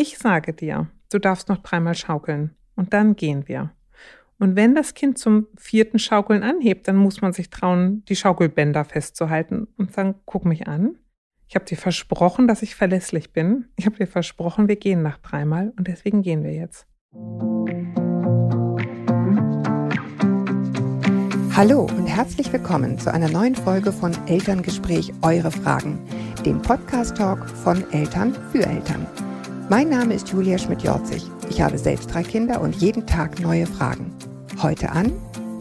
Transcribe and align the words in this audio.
Ich 0.00 0.16
sage 0.16 0.52
dir, 0.52 0.86
du 1.10 1.18
darfst 1.18 1.48
noch 1.48 1.58
dreimal 1.58 1.96
schaukeln 1.96 2.54
und 2.76 2.94
dann 2.94 3.16
gehen 3.16 3.48
wir. 3.48 3.72
Und 4.38 4.54
wenn 4.54 4.76
das 4.76 4.94
Kind 4.94 5.18
zum 5.18 5.48
vierten 5.56 5.98
Schaukeln 5.98 6.44
anhebt, 6.44 6.86
dann 6.86 6.94
muss 6.94 7.20
man 7.20 7.32
sich 7.32 7.50
trauen, 7.50 8.04
die 8.04 8.14
Schaukelbänder 8.14 8.84
festzuhalten 8.84 9.66
und 9.76 9.92
sagen, 9.92 10.14
guck 10.24 10.44
mich 10.44 10.68
an. 10.68 10.98
Ich 11.48 11.56
habe 11.56 11.64
dir 11.64 11.76
versprochen, 11.76 12.46
dass 12.46 12.62
ich 12.62 12.76
verlässlich 12.76 13.32
bin. 13.32 13.70
Ich 13.74 13.86
habe 13.86 13.96
dir 13.96 14.06
versprochen, 14.06 14.68
wir 14.68 14.76
gehen 14.76 15.02
nach 15.02 15.18
dreimal 15.18 15.72
und 15.76 15.88
deswegen 15.88 16.22
gehen 16.22 16.44
wir 16.44 16.54
jetzt. 16.54 16.86
Hallo 21.56 21.88
und 21.96 22.06
herzlich 22.06 22.52
willkommen 22.52 23.00
zu 23.00 23.12
einer 23.12 23.30
neuen 23.30 23.56
Folge 23.56 23.90
von 23.90 24.12
Elterngespräch 24.28 25.12
Eure 25.22 25.50
Fragen, 25.50 25.98
dem 26.46 26.62
Podcast-Talk 26.62 27.50
von 27.50 27.82
Eltern 27.90 28.32
für 28.52 28.64
Eltern. 28.64 29.04
Mein 29.70 29.90
Name 29.90 30.14
ist 30.14 30.30
Julia 30.30 30.56
Schmidt-Jorzig. 30.56 31.22
Ich 31.50 31.60
habe 31.60 31.76
selbst 31.76 32.14
drei 32.14 32.22
Kinder 32.22 32.62
und 32.62 32.76
jeden 32.76 33.06
Tag 33.06 33.38
neue 33.40 33.66
Fragen. 33.66 34.10
Heute 34.62 34.90
an 34.90 35.12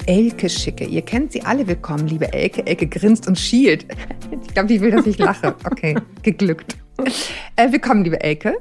Elke 0.06 0.48
Schicke. 0.48 0.86
Ihr 0.86 1.02
kennt 1.02 1.34
sie 1.34 1.42
alle 1.42 1.68
willkommen, 1.68 2.08
liebe 2.08 2.32
Elke. 2.32 2.66
Elke 2.66 2.88
grinst 2.88 3.28
und 3.28 3.38
schielt. 3.38 3.86
Ich 4.42 4.54
glaube, 4.54 4.70
die 4.70 4.80
will, 4.80 4.92
dass 4.92 5.06
ich 5.06 5.18
lache. 5.18 5.56
Okay, 5.66 5.96
geglückt. 6.24 6.78
Äh, 7.58 7.72
willkommen, 7.72 8.06
liebe 8.06 8.22
Elke. 8.22 8.56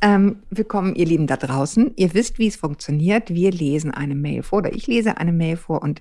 Ähm, 0.00 0.42
willkommen, 0.50 0.94
ihr 0.94 1.06
Lieben 1.06 1.26
da 1.26 1.36
draußen. 1.36 1.92
Ihr 1.96 2.14
wisst, 2.14 2.38
wie 2.38 2.48
es 2.48 2.56
funktioniert. 2.56 3.30
Wir 3.30 3.50
lesen 3.50 3.92
eine 3.92 4.14
Mail 4.14 4.42
vor 4.42 4.58
oder 4.60 4.74
ich 4.74 4.86
lese 4.86 5.18
eine 5.18 5.32
Mail 5.32 5.56
vor 5.56 5.82
und 5.82 6.00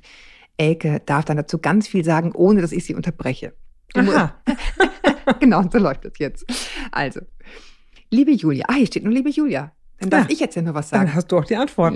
Elke 0.57 1.01
darf 1.05 1.25
dann 1.25 1.37
dazu 1.37 1.59
ganz 1.59 1.87
viel 1.87 2.05
sagen, 2.05 2.31
ohne 2.33 2.61
dass 2.61 2.71
ich 2.71 2.85
sie 2.85 2.95
unterbreche. 2.95 3.53
Aha. 3.93 4.35
genau, 5.39 5.63
so 5.69 5.79
läuft 5.79 6.05
das 6.05 6.13
jetzt. 6.17 6.45
Also, 6.91 7.21
liebe 8.11 8.31
Julia, 8.31 8.65
ah, 8.67 8.73
hier 8.75 8.87
steht 8.87 9.03
nur 9.03 9.13
liebe 9.13 9.29
Julia. 9.29 9.71
Dann 9.99 10.09
darf 10.09 10.25
ja, 10.25 10.33
ich 10.33 10.39
jetzt 10.41 10.55
ja 10.55 10.61
nur 10.61 10.73
was 10.73 10.89
sagen. 10.89 11.05
Dann 11.05 11.15
hast 11.15 11.31
du 11.31 11.37
auch 11.37 11.45
die 11.45 11.55
Antwort. 11.55 11.95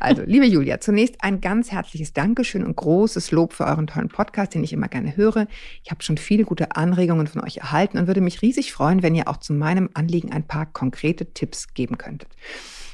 Also, 0.00 0.22
liebe 0.26 0.44
Julia, 0.44 0.80
zunächst 0.80 1.16
ein 1.20 1.40
ganz 1.40 1.70
herzliches 1.70 2.12
Dankeschön 2.12 2.64
und 2.64 2.74
großes 2.74 3.30
Lob 3.30 3.52
für 3.52 3.64
euren 3.64 3.86
tollen 3.86 4.08
Podcast, 4.08 4.54
den 4.54 4.64
ich 4.64 4.72
immer 4.72 4.88
gerne 4.88 5.16
höre. 5.16 5.46
Ich 5.84 5.90
habe 5.90 6.02
schon 6.02 6.18
viele 6.18 6.44
gute 6.44 6.74
Anregungen 6.74 7.28
von 7.28 7.42
euch 7.42 7.58
erhalten 7.58 7.98
und 7.98 8.06
würde 8.08 8.20
mich 8.20 8.42
riesig 8.42 8.72
freuen, 8.72 9.02
wenn 9.02 9.14
ihr 9.14 9.28
auch 9.28 9.36
zu 9.36 9.52
meinem 9.52 9.88
Anliegen 9.94 10.32
ein 10.32 10.46
paar 10.46 10.66
konkrete 10.66 11.32
Tipps 11.32 11.74
geben 11.74 11.96
könntet. 11.96 12.28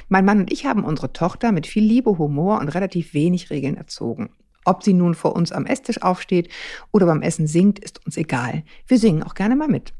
Mein 0.08 0.26
Mann 0.26 0.40
und 0.40 0.52
ich 0.52 0.66
haben 0.66 0.84
unsere 0.84 1.12
Tochter 1.12 1.50
mit 1.50 1.66
viel 1.66 1.82
Liebe, 1.82 2.18
Humor 2.18 2.60
und 2.60 2.68
relativ 2.68 3.14
wenig 3.14 3.48
Regeln 3.48 3.76
erzogen. 3.76 4.28
Ob 4.66 4.82
sie 4.82 4.94
nun 4.94 5.14
vor 5.14 5.34
uns 5.34 5.52
am 5.52 5.66
Esstisch 5.66 6.02
aufsteht 6.02 6.50
oder 6.92 7.06
beim 7.06 7.22
Essen 7.22 7.46
singt, 7.46 7.78
ist 7.78 8.04
uns 8.04 8.16
egal. 8.16 8.62
Wir 8.86 8.98
singen 8.98 9.22
auch 9.22 9.34
gerne 9.34 9.56
mal 9.56 9.68
mit. 9.68 9.92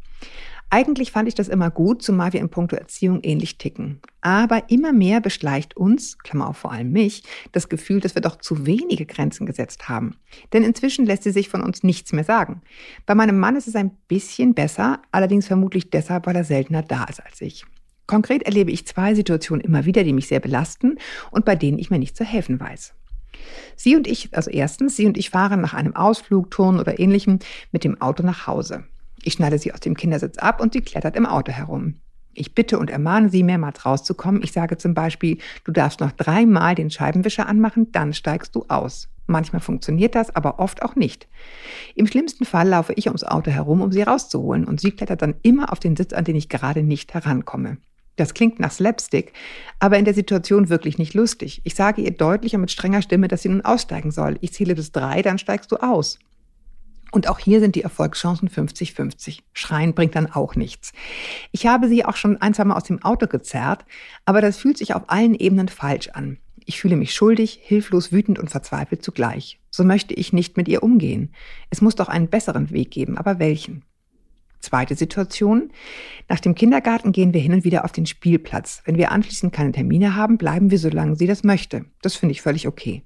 Eigentlich 0.71 1.13
fand 1.13 1.29
ich 1.29 1.35
das 1.35 1.49
immer 1.49 1.71
gut, 1.71 2.03
zumal 2.03 2.33
wir 2.33 2.41
in 2.41 2.49
puncto 2.49 2.75
Erziehung 2.75 3.21
ähnlich 3.23 3.59
ticken. 3.59 4.01
Aber 4.21 4.71
immer 4.71 4.93
mehr 4.93 5.21
beschleicht 5.21 5.77
uns, 5.77 6.19
Klammer 6.19 6.49
auf 6.49 6.57
vor 6.57 6.73
allem 6.73 6.91
mich, 6.91 7.23
das 7.53 7.69
Gefühl, 7.69 8.01
dass 8.01 8.15
wir 8.15 8.23
doch 8.23 8.37
zu 8.37 8.67
wenige 8.67 9.07
Grenzen 9.07 9.47
gesetzt 9.47 9.89
haben. 9.89 10.17
Denn 10.53 10.65
inzwischen 10.65 11.07
lässt 11.07 11.23
sie 11.23 11.31
sich 11.31 11.49
von 11.49 11.63
uns 11.63 11.83
nichts 11.83 12.13
mehr 12.13 12.25
sagen. 12.25 12.63
Bei 13.07 13.15
meinem 13.15 13.39
Mann 13.39 13.57
ist 13.57 13.69
es 13.69 13.77
ein 13.77 13.93
bisschen 14.09 14.55
besser, 14.55 15.01
allerdings 15.13 15.47
vermutlich 15.47 15.91
deshalb, 15.91 16.27
weil 16.27 16.37
er 16.37 16.45
seltener 16.45 16.83
da 16.83 17.05
ist 17.05 17.25
als 17.25 17.41
ich. 17.41 17.65
Konkret 18.07 18.43
erlebe 18.43 18.71
ich 18.71 18.87
zwei 18.87 19.15
Situationen 19.15 19.65
immer 19.65 19.85
wieder, 19.85 20.05
die 20.05 20.13
mich 20.13 20.29
sehr 20.29 20.41
belasten 20.41 20.99
und 21.31 21.45
bei 21.45 21.57
denen 21.57 21.79
ich 21.79 21.91
mir 21.91 21.99
nicht 21.99 22.17
zu 22.17 22.25
helfen 22.25 22.61
weiß. 22.61 22.95
Sie 23.77 23.97
und 23.97 24.07
ich, 24.07 24.35
also 24.35 24.51
erstens, 24.51 24.97
Sie 24.97 25.07
und 25.07 25.19
ich 25.19 25.31
fahren 25.31 25.61
nach 25.61 25.75
einem 25.75 25.97
Ausflug, 25.97 26.51
Turnen 26.51 26.81
oder 26.81 26.99
ähnlichem 26.99 27.39
mit 27.73 27.85
dem 27.85 28.01
Auto 28.01 28.23
nach 28.23 28.47
Hause. 28.47 28.85
Ich 29.25 29.35
schneide 29.35 29.59
sie 29.59 29.73
aus 29.73 29.81
dem 29.81 29.97
Kindersitz 29.97 30.39
ab 30.39 30.61
und 30.61 30.75
sie 30.75 30.83
klettert 30.83 31.17
im 31.17 31.27
Auto 31.27 31.51
herum. 31.51 31.97
Ich 32.35 32.55
bitte 32.55 32.79
und 32.79 32.91
ermahne 32.91 33.31
sie, 33.31 33.43
mehrmals 33.43 33.87
rauszukommen. 33.87 34.43
Ich 34.43 34.53
sage 34.53 34.77
zum 34.77 34.93
Beispiel, 34.93 35.39
du 35.65 35.73
darfst 35.73 36.01
noch 36.01 36.13
dreimal 36.13 36.75
den 36.75 36.91
Scheibenwischer 36.91 37.47
anmachen, 37.47 37.93
dann 37.93 38.13
steigst 38.13 38.55
du 38.55 38.65
aus. 38.69 39.09
Manchmal 39.27 39.61
funktioniert 39.61 40.15
das, 40.15 40.35
aber 40.35 40.59
oft 40.59 40.83
auch 40.83 40.97
nicht. 40.97 41.29
Im 41.95 42.07
schlimmsten 42.07 42.45
Fall 42.45 42.69
laufe 42.69 42.93
ich 42.95 43.07
ums 43.07 43.25
Auto 43.25 43.51
herum, 43.51 43.81
um 43.81 43.91
sie 43.91 44.03
rauszuholen, 44.03 44.65
und 44.65 44.81
sie 44.81 44.91
klettert 44.91 45.23
dann 45.23 45.37
immer 45.43 45.73
auf 45.73 45.81
den 45.81 45.97
Sitz, 45.97 46.13
an 46.13 46.25
den 46.25 46.37
ich 46.37 46.51
gerade 46.51 46.83
nicht 46.83 47.15
herankomme. 47.15 47.79
Das 48.17 48.35
klingt 48.35 48.61
nach 48.61 48.71
Slapstick, 48.71 49.33
aber 49.79 49.99
in 49.99 50.05
der 50.05 50.15
Situation 50.15 50.69
wirklich 50.69 50.99
nicht 50.99 51.15
lustig. 51.15 51.63
Ich 51.65 51.75
sage 51.75 52.03
ihr 52.03 52.13
deutlich 52.13 52.55
und 52.55 52.61
mit 52.61 52.71
strenger 52.71 53.03
Stimme, 53.03 53.29
dass 53.29 53.43
sie 53.43 53.49
nun 53.49 53.63
aussteigen 53.63 54.11
soll. 54.11 54.37
Ich 54.41 54.53
zähle 54.53 54.75
bis 54.75 54.93
drei, 54.93 55.23
dann 55.23 55.39
steigst 55.39 55.73
du 55.73 55.77
aus. 55.77 56.19
Und 57.15 57.29
auch 57.29 57.39
hier 57.39 57.61
sind 57.61 57.77
die 57.77 57.83
Erfolgschancen 57.83 58.49
50-50. 58.49 59.43
Schreien 59.53 59.95
bringt 59.95 60.17
dann 60.17 60.33
auch 60.33 60.57
nichts. 60.57 60.93
Ich 61.53 61.65
habe 61.65 61.87
sie 61.87 62.05
auch 62.05 62.17
schon 62.17 62.43
ein, 62.43 62.55
zwei 62.55 62.65
Mal 62.65 62.75
aus 62.75 62.83
dem 62.83 63.05
Auto 63.05 63.29
gezerrt, 63.29 63.85
aber 64.25 64.41
das 64.41 64.59
fühlt 64.59 64.79
sich 64.79 64.97
auf 64.97 65.05
allen 65.07 65.37
Ebenen 65.37 65.69
falsch 65.69 66.09
an. 66.09 66.39
Ich 66.65 66.81
fühle 66.81 66.97
mich 66.97 67.15
schuldig, 67.15 67.61
hilflos, 67.63 68.11
wütend 68.11 68.41
und 68.41 68.51
verzweifelt 68.51 69.05
zugleich. 69.05 69.61
So 69.71 69.85
möchte 69.85 70.13
ich 70.13 70.33
nicht 70.33 70.57
mit 70.57 70.67
ihr 70.67 70.83
umgehen. 70.83 71.33
Es 71.71 71.81
muss 71.81 71.95
doch 71.95 72.09
einen 72.09 72.27
besseren 72.27 72.71
Weg 72.71 72.91
geben, 72.91 73.17
aber 73.17 73.39
welchen? 73.39 73.85
Zweite 74.65 74.97
Situation. 74.97 75.71
Nach 76.29 76.41
dem 76.41 76.55
Kindergarten 76.55 77.13
gehen 77.13 77.35
wir 77.35 77.41
hin 77.41 77.53
und 77.53 77.65
wieder 77.65 77.85
auf 77.85 77.93
den 77.93 78.07
Spielplatz. 78.07 78.83
Wenn 78.85 78.97
wir 78.97 79.13
anschließend 79.13 79.53
keine 79.53 79.73
Termine 79.73 80.17
haben, 80.17 80.39
bleiben 80.39 80.71
wir, 80.71 80.79
solange 80.79 81.17
sie 81.17 81.27
das 81.27 81.45
möchte. 81.45 81.85
Das 82.03 82.17
finde 82.17 82.33
ich 82.33 82.43
völlig 82.43 82.67
okay. 82.67 83.03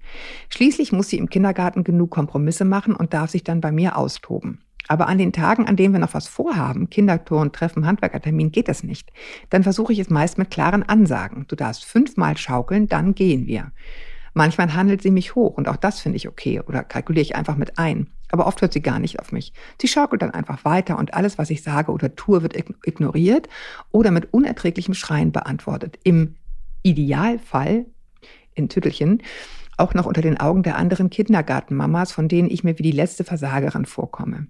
Schließlich 0.48 0.92
muss 0.92 1.08
sie 1.08 1.18
im 1.18 1.28
Kindergarten 1.28 1.84
genug 1.84 2.10
Kompromisse 2.10 2.64
machen 2.64 2.94
und 2.94 3.12
darf 3.12 3.30
sich 3.30 3.44
dann 3.44 3.60
bei 3.60 3.72
mir 3.72 3.96
austoben. 3.96 4.60
Aber 4.86 5.08
an 5.08 5.18
den 5.18 5.32
Tagen, 5.32 5.66
an 5.66 5.76
denen 5.76 5.92
wir 5.92 6.00
noch 6.00 6.14
was 6.14 6.28
vorhaben, 6.28 6.88
Kinderturn, 6.88 7.52
Treffen, 7.52 7.86
Handwerkertermin, 7.86 8.52
geht 8.52 8.68
das 8.68 8.82
nicht. 8.82 9.12
Dann 9.50 9.62
versuche 9.62 9.92
ich 9.92 9.98
es 9.98 10.08
meist 10.08 10.38
mit 10.38 10.50
klaren 10.50 10.82
Ansagen. 10.82 11.44
Du 11.48 11.56
darfst 11.56 11.84
fünfmal 11.84 12.38
schaukeln, 12.38 12.88
dann 12.88 13.14
gehen 13.14 13.46
wir. 13.46 13.72
Manchmal 14.32 14.72
handelt 14.74 15.02
sie 15.02 15.10
mich 15.10 15.34
hoch 15.34 15.56
und 15.56 15.68
auch 15.68 15.76
das 15.76 16.00
finde 16.00 16.16
ich 16.16 16.28
okay 16.28 16.60
oder 16.60 16.84
kalkuliere 16.84 17.22
ich 17.22 17.36
einfach 17.36 17.56
mit 17.56 17.78
ein. 17.78 18.06
Aber 18.30 18.46
oft 18.46 18.60
hört 18.60 18.72
sie 18.72 18.82
gar 18.82 18.98
nicht 18.98 19.20
auf 19.20 19.32
mich. 19.32 19.52
Sie 19.80 19.88
schaukelt 19.88 20.22
dann 20.22 20.32
einfach 20.32 20.64
weiter 20.64 20.98
und 20.98 21.14
alles, 21.14 21.38
was 21.38 21.50
ich 21.50 21.62
sage 21.62 21.92
oder 21.92 22.14
tue, 22.14 22.42
wird 22.42 22.56
ignoriert 22.56 23.48
oder 23.90 24.10
mit 24.10 24.32
unerträglichem 24.32 24.94
Schreien 24.94 25.32
beantwortet. 25.32 25.98
Im 26.04 26.36
Idealfall, 26.82 27.86
in 28.54 28.68
Tüttelchen, 28.68 29.22
auch 29.76 29.94
noch 29.94 30.06
unter 30.06 30.20
den 30.20 30.38
Augen 30.38 30.62
der 30.62 30.76
anderen 30.76 31.08
Kindergartenmamas, 31.08 32.12
von 32.12 32.28
denen 32.28 32.50
ich 32.50 32.64
mir 32.64 32.78
wie 32.78 32.82
die 32.82 32.90
letzte 32.90 33.24
Versagerin 33.24 33.86
vorkomme. 33.86 34.48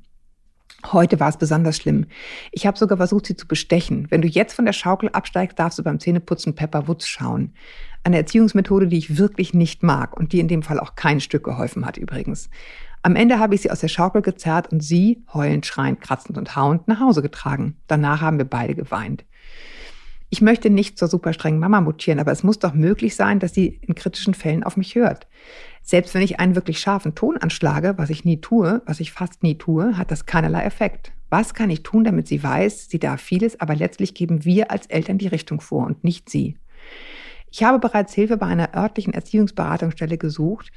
Heute 0.92 1.18
war 1.18 1.28
es 1.28 1.36
besonders 1.36 1.76
schlimm. 1.76 2.06
Ich 2.52 2.66
habe 2.66 2.78
sogar 2.78 2.98
versucht, 2.98 3.26
sie 3.26 3.36
zu 3.36 3.48
bestechen. 3.48 4.06
Wenn 4.10 4.22
du 4.22 4.28
jetzt 4.28 4.54
von 4.54 4.64
der 4.64 4.72
Schaukel 4.72 5.08
absteigst, 5.08 5.58
darfst 5.58 5.78
du 5.78 5.82
beim 5.82 5.98
Zähneputzen 5.98 6.54
Pepper 6.54 6.86
Woods 6.86 7.08
schauen. 7.08 7.52
Eine 8.04 8.16
Erziehungsmethode, 8.16 8.86
die 8.86 8.98
ich 8.98 9.18
wirklich 9.18 9.54
nicht 9.54 9.82
mag 9.82 10.16
und 10.16 10.32
die 10.32 10.40
in 10.40 10.48
dem 10.48 10.62
Fall 10.62 10.78
auch 10.78 10.94
kein 10.94 11.20
Stück 11.20 11.44
geholfen 11.44 11.84
hat 11.84 11.96
übrigens. 11.96 12.48
Am 13.02 13.16
Ende 13.16 13.38
habe 13.38 13.54
ich 13.54 13.62
sie 13.62 13.70
aus 13.70 13.80
der 13.80 13.88
Schaukel 13.88 14.22
gezerrt 14.22 14.70
und 14.72 14.80
sie, 14.80 15.24
heulend, 15.32 15.66
schreiend, 15.66 16.00
kratzend 16.00 16.38
und 16.38 16.56
hauend, 16.56 16.88
nach 16.88 17.00
Hause 17.00 17.22
getragen. 17.22 17.76
Danach 17.86 18.20
haben 18.20 18.38
wir 18.38 18.44
beide 18.44 18.74
geweint. 18.74 19.24
Ich 20.30 20.42
möchte 20.42 20.68
nicht 20.68 20.98
zur 20.98 21.08
super 21.08 21.32
strengen 21.32 21.58
Mama 21.58 21.80
mutieren, 21.80 22.20
aber 22.20 22.32
es 22.32 22.42
muss 22.42 22.58
doch 22.58 22.74
möglich 22.74 23.16
sein, 23.16 23.38
dass 23.40 23.54
sie 23.54 23.80
in 23.80 23.94
kritischen 23.94 24.34
Fällen 24.34 24.62
auf 24.62 24.76
mich 24.76 24.94
hört. 24.94 25.26
Selbst 25.88 26.12
wenn 26.12 26.20
ich 26.20 26.38
einen 26.38 26.54
wirklich 26.54 26.80
scharfen 26.80 27.14
Ton 27.14 27.38
anschlage, 27.38 27.94
was 27.96 28.10
ich 28.10 28.22
nie 28.22 28.42
tue, 28.42 28.82
was 28.84 29.00
ich 29.00 29.10
fast 29.10 29.42
nie 29.42 29.56
tue, 29.56 29.96
hat 29.96 30.10
das 30.10 30.26
keinerlei 30.26 30.64
Effekt. 30.64 31.12
Was 31.30 31.54
kann 31.54 31.70
ich 31.70 31.82
tun, 31.82 32.04
damit 32.04 32.28
sie 32.28 32.42
weiß, 32.42 32.90
sie 32.90 32.98
darf 32.98 33.22
vieles, 33.22 33.58
aber 33.58 33.74
letztlich 33.74 34.12
geben 34.12 34.44
wir 34.44 34.70
als 34.70 34.84
Eltern 34.88 35.16
die 35.16 35.28
Richtung 35.28 35.62
vor 35.62 35.86
und 35.86 36.04
nicht 36.04 36.28
sie. 36.28 36.58
Ich 37.50 37.62
habe 37.62 37.78
bereits 37.78 38.12
Hilfe 38.12 38.36
bei 38.36 38.44
einer 38.44 38.76
örtlichen 38.76 39.14
Erziehungsberatungsstelle 39.14 40.18
gesucht, 40.18 40.68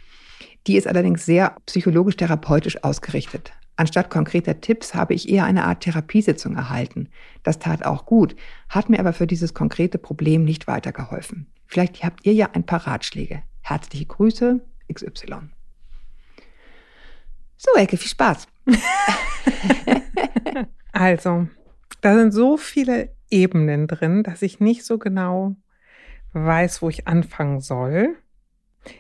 die 0.66 0.78
ist 0.78 0.88
allerdings 0.88 1.26
sehr 1.26 1.58
psychologisch-therapeutisch 1.66 2.82
ausgerichtet. 2.82 3.52
Anstatt 3.76 4.12
konkreter 4.12 4.62
Tipps 4.62 4.96
habe 4.96 5.14
ich 5.14 5.28
eher 5.28 5.44
eine 5.44 5.66
Art 5.66 5.82
Therapiesitzung 5.82 6.56
erhalten. 6.56 7.10
Das 7.44 7.60
tat 7.60 7.86
auch 7.86 8.06
gut, 8.06 8.38
hat 8.70 8.88
mir 8.88 9.02
aber 9.02 9.12
für 9.12 9.28
dieses 9.28 9.54
konkrete 9.54 9.98
Problem 9.98 10.46
nicht 10.46 10.68
weitergeholfen. 10.68 11.48
Vielleicht 11.66 12.02
habt 12.02 12.26
ihr 12.26 12.34
ja 12.34 12.52
ein 12.54 12.66
paar 12.66 12.88
Ratschläge. 12.88 13.44
Herzliche 13.60 14.06
Grüße, 14.06 14.62
XY. 14.94 15.50
So, 17.58 17.72
Elke, 17.78 17.98
viel 17.98 18.10
Spaß. 18.10 18.48
also, 20.92 21.48
da 22.02 22.16
sind 22.16 22.32
so 22.32 22.58
viele 22.58 23.16
Ebenen 23.30 23.88
drin, 23.88 24.24
dass 24.24 24.42
ich 24.42 24.60
nicht 24.60 24.84
so 24.84 24.98
genau 24.98 25.56
weiß, 26.34 26.82
wo 26.82 26.90
ich 26.90 27.08
anfangen 27.08 27.60
soll. 27.60 28.18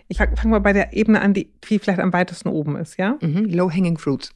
Ich 0.07 0.17
fange 0.17 0.31
mal 0.45 0.59
bei 0.59 0.73
der 0.73 0.93
Ebene 0.93 1.21
an, 1.21 1.33
die, 1.33 1.51
die 1.63 1.79
vielleicht 1.79 1.99
am 1.99 2.13
weitesten 2.13 2.49
oben 2.49 2.75
ist, 2.75 2.97
ja? 2.97 3.17
Mhm, 3.21 3.45
Low-hanging 3.45 3.97
fruits. 3.97 4.33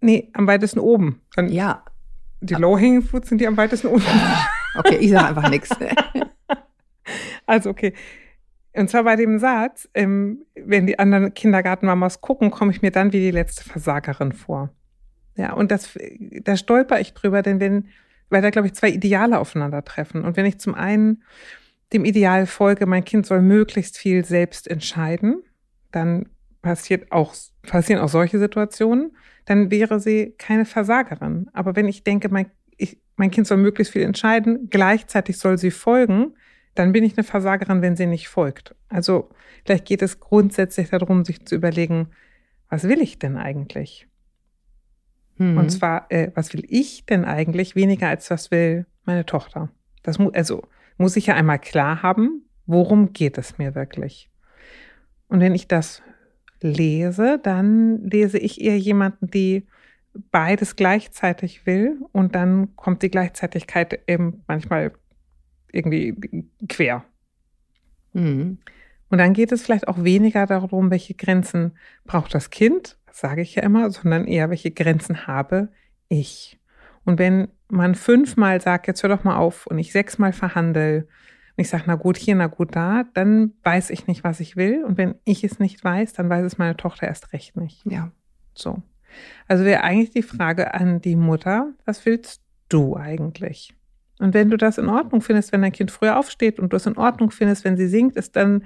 Nee, 0.00 0.30
am 0.32 0.46
weitesten 0.46 0.80
oben. 0.80 1.20
Dann 1.36 1.48
ja. 1.48 1.84
Die 2.40 2.54
Low-hanging 2.54 3.02
fruits 3.02 3.28
sind 3.28 3.40
die 3.40 3.46
am 3.46 3.56
weitesten 3.56 3.88
unten. 3.88 4.08
okay, 4.76 4.96
ich 4.96 5.10
sage 5.10 5.28
einfach 5.28 5.48
nichts. 5.48 5.70
Also, 7.46 7.70
okay. 7.70 7.92
Und 8.74 8.88
zwar 8.88 9.04
bei 9.04 9.16
dem 9.16 9.38
Satz, 9.38 9.88
ähm, 9.94 10.44
wenn 10.54 10.86
die 10.86 10.98
anderen 10.98 11.34
Kindergartenmamas 11.34 12.20
gucken, 12.20 12.50
komme 12.50 12.72
ich 12.72 12.80
mir 12.80 12.90
dann 12.90 13.12
wie 13.12 13.20
die 13.20 13.30
letzte 13.30 13.64
Versagerin 13.64 14.32
vor. 14.32 14.70
Ja, 15.36 15.52
und 15.52 15.70
das, 15.70 15.98
da 16.42 16.56
stolper 16.56 17.00
ich 17.00 17.14
drüber, 17.14 17.42
denn 17.42 17.60
wenn, 17.60 17.88
weil 18.30 18.42
da, 18.42 18.50
glaube 18.50 18.68
ich, 18.68 18.74
zwei 18.74 18.90
Ideale 18.90 19.38
aufeinandertreffen. 19.38 20.24
Und 20.24 20.36
wenn 20.36 20.46
ich 20.46 20.58
zum 20.58 20.74
einen 20.74 21.22
dem 21.92 22.04
Ideal 22.04 22.46
folge, 22.46 22.86
mein 22.86 23.04
Kind 23.04 23.26
soll 23.26 23.42
möglichst 23.42 23.98
viel 23.98 24.24
selbst 24.24 24.68
entscheiden, 24.68 25.42
dann 25.90 26.28
passiert 26.62 27.12
auch, 27.12 27.34
passieren 27.62 28.00
auch 28.00 28.08
solche 28.08 28.38
Situationen, 28.38 29.16
dann 29.44 29.70
wäre 29.70 30.00
sie 30.00 30.34
keine 30.38 30.64
Versagerin. 30.64 31.50
Aber 31.52 31.76
wenn 31.76 31.88
ich 31.88 32.04
denke, 32.04 32.28
mein, 32.30 32.46
ich, 32.76 32.98
mein 33.16 33.30
Kind 33.30 33.46
soll 33.46 33.58
möglichst 33.58 33.92
viel 33.92 34.02
entscheiden, 34.02 34.68
gleichzeitig 34.70 35.38
soll 35.38 35.58
sie 35.58 35.70
folgen, 35.70 36.34
dann 36.74 36.92
bin 36.92 37.04
ich 37.04 37.16
eine 37.16 37.24
Versagerin, 37.24 37.82
wenn 37.82 37.96
sie 37.96 38.06
nicht 38.06 38.28
folgt. 38.28 38.74
Also 38.88 39.30
vielleicht 39.64 39.84
geht 39.84 40.02
es 40.02 40.20
grundsätzlich 40.20 40.90
darum, 40.90 41.24
sich 41.24 41.44
zu 41.44 41.54
überlegen, 41.54 42.08
was 42.68 42.84
will 42.84 43.00
ich 43.00 43.18
denn 43.18 43.36
eigentlich? 43.36 44.08
Mhm. 45.36 45.58
Und 45.58 45.70
zwar, 45.70 46.10
äh, 46.10 46.30
was 46.34 46.52
will 46.54 46.64
ich 46.68 47.04
denn 47.06 47.24
eigentlich 47.24 47.76
weniger 47.76 48.08
als 48.08 48.30
was 48.30 48.50
will 48.50 48.86
meine 49.04 49.26
Tochter? 49.26 49.70
Das 50.02 50.18
mu 50.18 50.30
also 50.30 50.62
muss 50.96 51.16
ich 51.16 51.26
ja 51.26 51.34
einmal 51.34 51.58
klar 51.58 52.02
haben, 52.02 52.44
worum 52.66 53.12
geht 53.12 53.38
es 53.38 53.58
mir 53.58 53.74
wirklich? 53.74 54.30
Und 55.28 55.40
wenn 55.40 55.54
ich 55.54 55.68
das 55.68 56.02
lese, 56.60 57.40
dann 57.42 58.02
lese 58.02 58.38
ich 58.38 58.60
eher 58.60 58.78
jemanden, 58.78 59.28
die 59.28 59.66
beides 60.30 60.76
gleichzeitig 60.76 61.66
will 61.66 61.98
und 62.12 62.34
dann 62.34 62.76
kommt 62.76 63.02
die 63.02 63.10
Gleichzeitigkeit 63.10 64.00
eben 64.06 64.42
manchmal 64.46 64.92
irgendwie 65.72 66.46
quer. 66.68 67.04
Mhm. 68.12 68.58
Und 69.08 69.18
dann 69.18 69.34
geht 69.34 69.52
es 69.52 69.62
vielleicht 69.62 69.88
auch 69.88 70.04
weniger 70.04 70.46
darum, 70.46 70.90
welche 70.90 71.14
Grenzen 71.14 71.76
braucht 72.04 72.34
das 72.34 72.50
Kind, 72.50 72.96
sage 73.10 73.42
ich 73.42 73.54
ja 73.54 73.62
immer, 73.62 73.90
sondern 73.90 74.26
eher, 74.26 74.48
welche 74.48 74.70
Grenzen 74.70 75.26
habe 75.26 75.68
ich. 76.08 76.58
Und 77.04 77.18
wenn 77.18 77.48
man 77.68 77.94
fünfmal 77.94 78.60
sagt, 78.60 78.86
jetzt 78.86 79.02
hör 79.02 79.10
doch 79.10 79.24
mal 79.24 79.36
auf 79.36 79.66
und 79.66 79.78
ich 79.78 79.92
sechsmal 79.92 80.32
verhandle 80.32 81.08
und 81.56 81.62
ich 81.62 81.68
sage, 81.68 81.84
na 81.86 81.96
gut 81.96 82.16
hier, 82.16 82.34
na 82.36 82.46
gut 82.46 82.74
da, 82.74 83.04
dann 83.14 83.52
weiß 83.64 83.90
ich 83.90 84.06
nicht, 84.06 84.24
was 84.24 84.40
ich 84.40 84.56
will. 84.56 84.84
Und 84.84 84.96
wenn 84.96 85.16
ich 85.24 85.44
es 85.44 85.58
nicht 85.58 85.82
weiß, 85.82 86.12
dann 86.14 86.30
weiß 86.30 86.44
es 86.44 86.58
meine 86.58 86.76
Tochter 86.76 87.06
erst 87.06 87.32
recht 87.32 87.56
nicht. 87.56 87.84
Ja. 87.84 88.12
So. 88.54 88.82
Also 89.48 89.64
wäre 89.64 89.82
eigentlich 89.82 90.10
die 90.10 90.22
Frage 90.22 90.74
an 90.74 91.00
die 91.00 91.16
Mutter, 91.16 91.72
was 91.84 92.06
willst 92.06 92.42
du 92.68 92.96
eigentlich? 92.96 93.74
Und 94.22 94.34
wenn 94.34 94.50
du 94.50 94.56
das 94.56 94.78
in 94.78 94.88
Ordnung 94.88 95.20
findest, 95.20 95.50
wenn 95.52 95.62
dein 95.62 95.72
Kind 95.72 95.90
früher 95.90 96.16
aufsteht 96.16 96.60
und 96.60 96.72
du 96.72 96.76
es 96.76 96.86
in 96.86 96.96
Ordnung 96.96 97.32
findest, 97.32 97.64
wenn 97.64 97.76
sie 97.76 97.88
singt, 97.88 98.14
ist 98.14 98.36
dann 98.36 98.64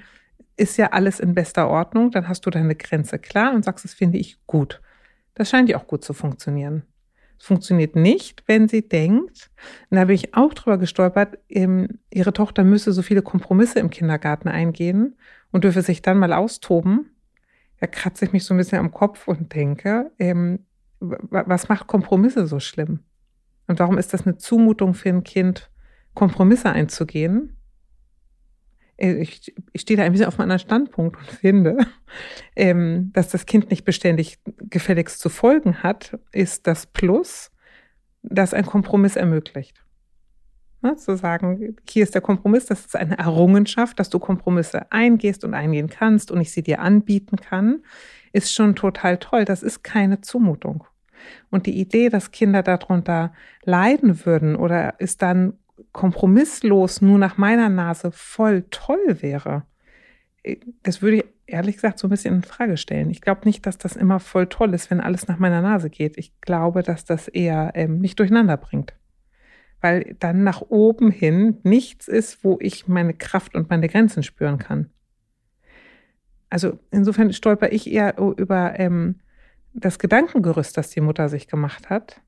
ist 0.58 0.76
ja 0.76 0.92
alles 0.92 1.18
in 1.18 1.34
bester 1.34 1.68
Ordnung, 1.68 2.10
dann 2.10 2.28
hast 2.28 2.44
du 2.44 2.50
deine 2.50 2.74
Grenze 2.74 3.18
klar 3.18 3.54
und 3.54 3.64
sagst, 3.64 3.84
das 3.84 3.94
finde 3.94 4.18
ich 4.18 4.38
gut. 4.46 4.82
Das 5.32 5.48
scheint 5.48 5.70
ja 5.70 5.78
auch 5.78 5.86
gut 5.86 6.04
zu 6.04 6.12
funktionieren. 6.12 6.82
Es 7.38 7.46
funktioniert 7.46 7.96
nicht, 7.96 8.44
wenn 8.46 8.68
sie 8.68 8.86
denkt, 8.86 9.50
und 9.90 9.96
da 9.96 10.04
bin 10.04 10.14
ich 10.14 10.34
auch 10.34 10.52
drüber 10.52 10.76
gestolpert, 10.76 11.38
ihre 11.48 12.32
Tochter 12.34 12.62
müsse 12.62 12.92
so 12.92 13.00
viele 13.00 13.22
Kompromisse 13.22 13.78
im 13.78 13.88
Kindergarten 13.88 14.48
eingehen 14.48 15.16
und 15.52 15.64
dürfe 15.64 15.80
sich 15.80 16.02
dann 16.02 16.18
mal 16.18 16.34
austoben. 16.34 17.16
Da 17.80 17.86
kratze 17.86 18.26
ich 18.26 18.32
mich 18.32 18.44
so 18.44 18.52
ein 18.52 18.58
bisschen 18.58 18.78
am 18.78 18.90
Kopf 18.90 19.26
und 19.26 19.54
denke, 19.54 20.10
ähm, 20.18 20.66
was 21.00 21.70
macht 21.70 21.86
Kompromisse 21.86 22.46
so 22.46 22.60
schlimm? 22.60 23.00
Und 23.66 23.78
warum 23.78 23.98
ist 23.98 24.12
das 24.12 24.26
eine 24.26 24.36
Zumutung 24.36 24.94
für 24.94 25.08
ein 25.08 25.24
Kind, 25.24 25.70
Kompromisse 26.14 26.70
einzugehen? 26.70 27.56
Äh, 28.96 29.14
ich, 29.14 29.54
ich 29.72 29.80
stehe 29.80 29.96
da 29.96 30.04
ein 30.04 30.12
bisschen 30.12 30.26
auf 30.26 30.34
einem 30.34 30.50
anderen 30.50 30.60
Standpunkt 30.60 31.16
und 31.16 31.26
finde, 31.26 31.78
ähm, 32.56 33.10
dass 33.12 33.28
das 33.28 33.46
Kind 33.46 33.70
nicht 33.70 33.84
beständig 33.84 34.38
gefälligst 34.58 35.20
zu 35.20 35.28
folgen 35.28 35.82
hat, 35.82 36.18
ist 36.32 36.66
das 36.66 36.86
Plus, 36.86 37.50
das 38.22 38.54
ein 38.54 38.66
Kompromiss 38.66 39.16
ermöglicht. 39.16 39.82
Ne, 40.82 40.94
zu 40.96 41.16
sagen, 41.16 41.76
hier 41.88 42.02
ist 42.02 42.14
der 42.14 42.20
Kompromiss, 42.20 42.66
das 42.66 42.80
ist 42.80 42.96
eine 42.96 43.16
Errungenschaft, 43.18 43.98
dass 43.98 44.10
du 44.10 44.18
Kompromisse 44.18 44.92
eingehst 44.92 45.42
und 45.42 45.54
eingehen 45.54 45.88
kannst 45.88 46.30
und 46.30 46.40
ich 46.40 46.52
sie 46.52 46.62
dir 46.62 46.80
anbieten 46.80 47.36
kann, 47.36 47.82
ist 48.32 48.52
schon 48.52 48.76
total 48.76 49.16
toll. 49.16 49.46
Das 49.46 49.62
ist 49.62 49.82
keine 49.82 50.20
Zumutung. 50.20 50.84
Und 51.50 51.66
die 51.66 51.78
Idee, 51.78 52.08
dass 52.08 52.30
Kinder 52.30 52.62
darunter 52.62 53.32
leiden 53.64 54.24
würden 54.24 54.56
oder 54.56 55.00
ist 55.00 55.22
dann 55.22 55.54
kompromisslos 55.92 57.00
nur 57.02 57.18
nach 57.18 57.36
meiner 57.36 57.68
Nase 57.68 58.10
voll 58.12 58.64
toll 58.70 59.18
wäre, 59.20 59.64
äh, 60.42 60.56
das 60.82 61.02
würde 61.02 61.18
ich 61.18 61.24
ehrlich 61.46 61.76
gesagt 61.76 61.98
so 61.98 62.06
ein 62.06 62.10
bisschen 62.10 62.36
in 62.36 62.42
Frage 62.42 62.76
stellen. 62.76 63.10
Ich 63.10 63.20
glaube 63.20 63.42
nicht, 63.44 63.66
dass 63.66 63.78
das 63.78 63.96
immer 63.96 64.20
voll 64.20 64.46
toll 64.46 64.74
ist, 64.74 64.90
wenn 64.90 65.00
alles 65.00 65.28
nach 65.28 65.38
meiner 65.38 65.62
Nase 65.62 65.90
geht. 65.90 66.18
Ich 66.18 66.40
glaube, 66.40 66.82
dass 66.82 67.04
das 67.04 67.28
eher 67.28 67.72
ähm, 67.74 67.98
nicht 67.98 68.18
durcheinander 68.18 68.56
bringt. 68.56 68.94
Weil 69.80 70.16
dann 70.18 70.42
nach 70.42 70.62
oben 70.62 71.10
hin 71.10 71.58
nichts 71.62 72.08
ist, 72.08 72.42
wo 72.42 72.58
ich 72.60 72.88
meine 72.88 73.14
Kraft 73.14 73.54
und 73.54 73.70
meine 73.70 73.88
Grenzen 73.88 74.22
spüren 74.22 74.58
kann. 74.58 74.90
Also 76.50 76.78
insofern 76.90 77.32
stolper 77.32 77.72
ich 77.72 77.90
eher 77.90 78.18
über 78.18 78.78
ähm, 78.78 79.20
das 79.76 79.98
Gedankengerüst, 79.98 80.76
das 80.76 80.90
die 80.90 81.00
Mutter 81.00 81.28
sich 81.28 81.48
gemacht 81.48 81.90
hat, 81.90 82.20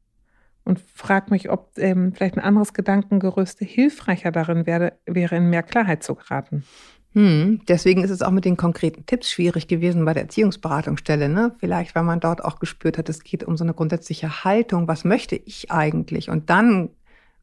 und 0.69 0.81
frage 0.81 1.31
mich, 1.31 1.51
ob 1.51 1.71
ähm, 1.79 2.13
vielleicht 2.13 2.37
ein 2.37 2.45
anderes 2.45 2.75
Gedankengerüst 2.75 3.59
hilfreicher 3.61 4.31
darin 4.31 4.67
wäre, 4.67 4.93
wäre, 5.07 5.37
in 5.37 5.49
mehr 5.49 5.63
Klarheit 5.63 6.03
zu 6.03 6.15
geraten. 6.15 6.63
Hm, 7.15 7.63
deswegen 7.67 8.05
ist 8.05 8.11
es 8.11 8.21
auch 8.21 8.31
mit 8.31 8.45
den 8.45 8.59
konkreten 8.59 9.07
Tipps 9.07 9.31
schwierig 9.31 9.67
gewesen 9.67 10.05
bei 10.05 10.13
der 10.13 10.25
Erziehungsberatungsstelle. 10.25 11.31
Ne? 11.31 11.55
Vielleicht, 11.59 11.95
weil 11.95 12.03
man 12.03 12.21
dort 12.21 12.45
auch 12.45 12.59
gespürt 12.59 12.99
hat, 12.99 13.09
es 13.09 13.25
geht 13.25 13.45
um 13.45 13.57
so 13.57 13.65
eine 13.65 13.73
grundsätzliche 13.73 14.45
Haltung. 14.45 14.89
Was 14.89 15.05
möchte 15.05 15.37
ich 15.37 15.71
eigentlich? 15.71 16.29
Und 16.29 16.51
dann 16.51 16.91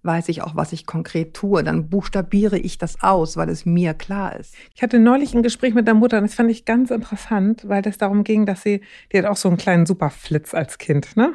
weiß 0.05 0.29
ich 0.29 0.41
auch, 0.41 0.55
was 0.55 0.71
ich 0.71 0.85
konkret 0.85 1.33
tue. 1.33 1.63
Dann 1.63 1.89
buchstabiere 1.89 2.57
ich 2.57 2.77
das 2.77 3.01
aus, 3.01 3.37
weil 3.37 3.49
es 3.49 3.65
mir 3.65 3.93
klar 3.93 4.35
ist. 4.35 4.55
Ich 4.73 4.83
hatte 4.83 4.99
neulich 4.99 5.33
ein 5.33 5.43
Gespräch 5.43 5.73
mit 5.73 5.87
der 5.87 5.93
Mutter 5.93 6.17
und 6.17 6.23
das 6.23 6.35
fand 6.35 6.51
ich 6.51 6.65
ganz 6.65 6.91
interessant, 6.91 7.67
weil 7.67 7.81
das 7.81 7.97
darum 7.97 8.23
ging, 8.23 8.45
dass 8.45 8.61
sie, 8.61 8.81
die 9.11 9.17
hat 9.17 9.25
auch 9.25 9.37
so 9.37 9.49
einen 9.49 9.57
kleinen 9.57 9.85
Superflitz 9.85 10.53
als 10.53 10.77
Kind, 10.77 11.17
ne? 11.17 11.33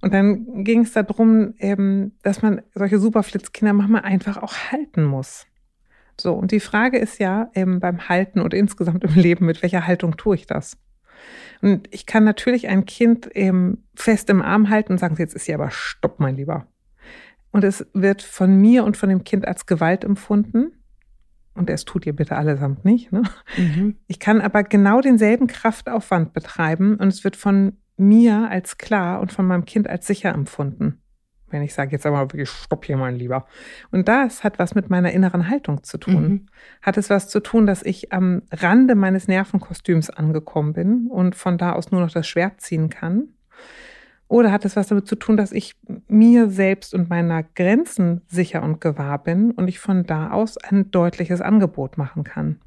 Und 0.00 0.12
dann 0.12 0.64
ging 0.64 0.80
es 0.80 0.92
darum, 0.92 1.54
eben, 1.58 2.18
dass 2.22 2.42
man 2.42 2.62
solche 2.74 2.98
Superflitzkinder 2.98 3.72
manchmal 3.72 4.02
einfach 4.02 4.42
auch 4.42 4.54
halten 4.70 5.04
muss. 5.04 5.46
So, 6.20 6.34
und 6.34 6.50
die 6.50 6.60
Frage 6.60 6.98
ist 6.98 7.18
ja 7.18 7.50
eben 7.54 7.80
beim 7.80 8.08
Halten 8.08 8.40
und 8.40 8.52
insgesamt 8.52 9.04
im 9.04 9.14
Leben, 9.14 9.46
mit 9.46 9.62
welcher 9.62 9.86
Haltung 9.86 10.16
tue 10.16 10.34
ich 10.34 10.46
das? 10.46 10.76
Und 11.62 11.88
ich 11.92 12.06
kann 12.06 12.24
natürlich 12.24 12.68
ein 12.68 12.84
Kind 12.84 13.34
eben 13.34 13.84
fest 13.94 14.28
im 14.30 14.42
Arm 14.42 14.68
halten 14.68 14.92
und 14.92 14.98
sagen, 14.98 15.16
jetzt 15.18 15.34
ist 15.34 15.44
sie 15.44 15.54
aber 15.54 15.70
stopp, 15.70 16.18
mein 16.18 16.36
Lieber. 16.36 16.66
Und 17.52 17.64
es 17.64 17.86
wird 17.92 18.22
von 18.22 18.56
mir 18.56 18.84
und 18.84 18.96
von 18.96 19.08
dem 19.08 19.24
Kind 19.24 19.46
als 19.46 19.66
Gewalt 19.66 20.04
empfunden. 20.04 20.72
Und 21.54 21.68
es 21.68 21.84
tut 21.84 22.06
ihr 22.06 22.16
bitte 22.16 22.36
allesamt 22.36 22.84
nicht. 22.84 23.12
Ne? 23.12 23.22
Mhm. 23.56 23.96
Ich 24.06 24.18
kann 24.18 24.40
aber 24.40 24.62
genau 24.64 25.00
denselben 25.00 25.46
Kraftaufwand 25.46 26.32
betreiben 26.32 26.96
und 26.96 27.08
es 27.08 27.24
wird 27.24 27.36
von 27.36 27.76
mir 27.98 28.48
als 28.50 28.78
klar 28.78 29.20
und 29.20 29.32
von 29.32 29.46
meinem 29.46 29.66
Kind 29.66 29.86
als 29.86 30.06
sicher 30.06 30.32
empfunden. 30.32 31.02
Wenn 31.50 31.62
ich 31.62 31.74
sage, 31.74 31.92
jetzt 31.92 32.06
aber 32.06 32.20
wirklich, 32.20 32.48
stopp 32.48 32.86
hier, 32.86 32.96
mein 32.96 33.16
Lieber. 33.16 33.46
Und 33.90 34.08
das 34.08 34.42
hat 34.42 34.58
was 34.58 34.74
mit 34.74 34.88
meiner 34.88 35.12
inneren 35.12 35.50
Haltung 35.50 35.82
zu 35.82 35.98
tun. 35.98 36.22
Mhm. 36.22 36.46
Hat 36.80 36.96
es 36.96 37.10
was 37.10 37.28
zu 37.28 37.40
tun, 37.40 37.66
dass 37.66 37.82
ich 37.82 38.10
am 38.10 38.40
Rande 38.50 38.94
meines 38.94 39.28
Nervenkostüms 39.28 40.08
angekommen 40.08 40.72
bin 40.72 41.08
und 41.08 41.34
von 41.34 41.58
da 41.58 41.74
aus 41.74 41.90
nur 41.90 42.00
noch 42.00 42.10
das 42.10 42.26
Schwert 42.26 42.62
ziehen 42.62 42.88
kann? 42.88 43.28
Oder 44.32 44.50
hat 44.50 44.64
es 44.64 44.76
was 44.76 44.86
damit 44.86 45.06
zu 45.06 45.14
tun, 45.14 45.36
dass 45.36 45.52
ich 45.52 45.74
mir 46.08 46.48
selbst 46.48 46.94
und 46.94 47.10
meiner 47.10 47.42
Grenzen 47.42 48.22
sicher 48.28 48.62
und 48.62 48.80
gewahr 48.80 49.22
bin 49.22 49.50
und 49.50 49.68
ich 49.68 49.78
von 49.78 50.04
da 50.04 50.30
aus 50.30 50.56
ein 50.56 50.90
deutliches 50.90 51.42
Angebot 51.42 51.98
machen 51.98 52.24
kann? 52.24 52.58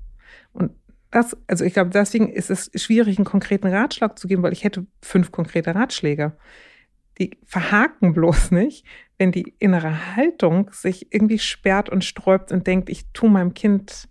Und 0.53 0.73
das, 1.09 1.35
also 1.47 1.65
ich 1.65 1.73
glaube, 1.73 1.89
deswegen 1.89 2.29
ist 2.29 2.51
es 2.51 2.69
schwierig, 2.75 3.17
einen 3.17 3.25
konkreten 3.25 3.65
Ratschlag 3.65 4.19
zu 4.19 4.27
geben, 4.27 4.43
weil 4.43 4.53
ich 4.53 4.63
hätte 4.63 4.85
fünf 5.01 5.31
konkrete 5.31 5.73
Ratschläge. 5.73 6.33
Die 7.17 7.31
verhaken 7.45 8.13
bloß 8.13 8.51
nicht, 8.51 8.85
wenn 9.17 9.31
die 9.31 9.55
innere 9.57 10.15
Haltung 10.15 10.69
sich 10.71 11.11
irgendwie 11.11 11.39
sperrt 11.39 11.89
und 11.89 12.03
sträubt 12.03 12.51
und 12.51 12.67
denkt, 12.67 12.91
ich 12.91 13.11
tue 13.11 13.31
meinem 13.31 13.55
Kind 13.55 14.07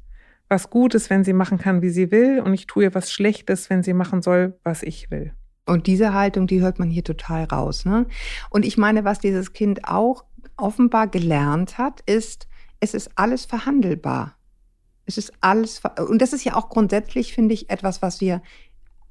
was 0.49 0.70
Gutes, 0.70 1.08
wenn 1.08 1.23
sie 1.23 1.32
machen 1.32 1.58
kann, 1.58 1.82
wie 1.82 1.90
sie 1.90 2.11
will, 2.11 2.40
und 2.40 2.52
ich 2.52 2.66
tue 2.66 2.82
ihr 2.82 2.94
was 2.96 3.12
Schlechtes, 3.12 3.70
wenn 3.70 3.84
sie 3.84 3.92
machen 3.92 4.23
soll, 4.23 4.58
was 4.64 4.82
ich 4.82 5.12
will. 5.12 5.34
Und 5.66 5.87
diese 5.87 6.12
Haltung, 6.12 6.47
die 6.47 6.61
hört 6.61 6.78
man 6.78 6.90
hier 6.90 7.04
total 7.04 7.44
raus. 7.44 7.85
Ne? 7.85 8.06
Und 8.50 8.64
ich 8.64 8.76
meine, 8.76 9.04
was 9.04 9.18
dieses 9.18 9.52
Kind 9.52 9.88
auch 9.88 10.25
offenbar 10.56 11.06
gelernt 11.09 11.78
hat, 11.78 12.02
ist, 12.02 12.47
es 12.80 12.94
ist 12.94 13.12
alles 13.16 13.47
verhandelbar. 13.47 14.37
Es 15.06 15.18
ist 15.18 15.33
alles, 15.40 15.83
und 16.09 16.21
das 16.21 16.33
ist 16.33 16.44
ja 16.44 16.54
auch 16.54 16.68
grundsätzlich, 16.68 17.35
finde 17.35 17.54
ich, 17.54 17.71
etwas, 17.71 18.02
was 18.02 18.21
wir 18.21 18.42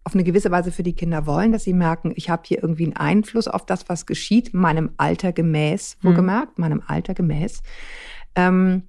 auf 0.04 0.14
eine 0.14 0.24
gewisse 0.24 0.52
Weise 0.52 0.72
für 0.72 0.84
die 0.84 0.96
Kinder 0.96 1.26
wollen, 1.26 1.52
dass 1.52 1.64
sie 1.64 1.74
merken, 1.74 2.14
ich 2.16 2.30
habe 2.30 2.44
hier 2.46 2.62
irgendwie 2.62 2.86
einen 2.86 2.98
Einfluss 2.98 3.48
auf 3.48 3.66
das, 3.66 3.88
was 3.90 4.06
geschieht, 4.06 4.54
meinem 4.54 4.92
Alter 4.98 5.32
gemäß, 5.32 5.98
wohlgemerkt, 6.02 6.58
mhm. 6.58 6.62
meinem 6.62 6.84
Alter 6.86 7.14
gemäß. 7.14 7.62
Ähm, 8.36 8.84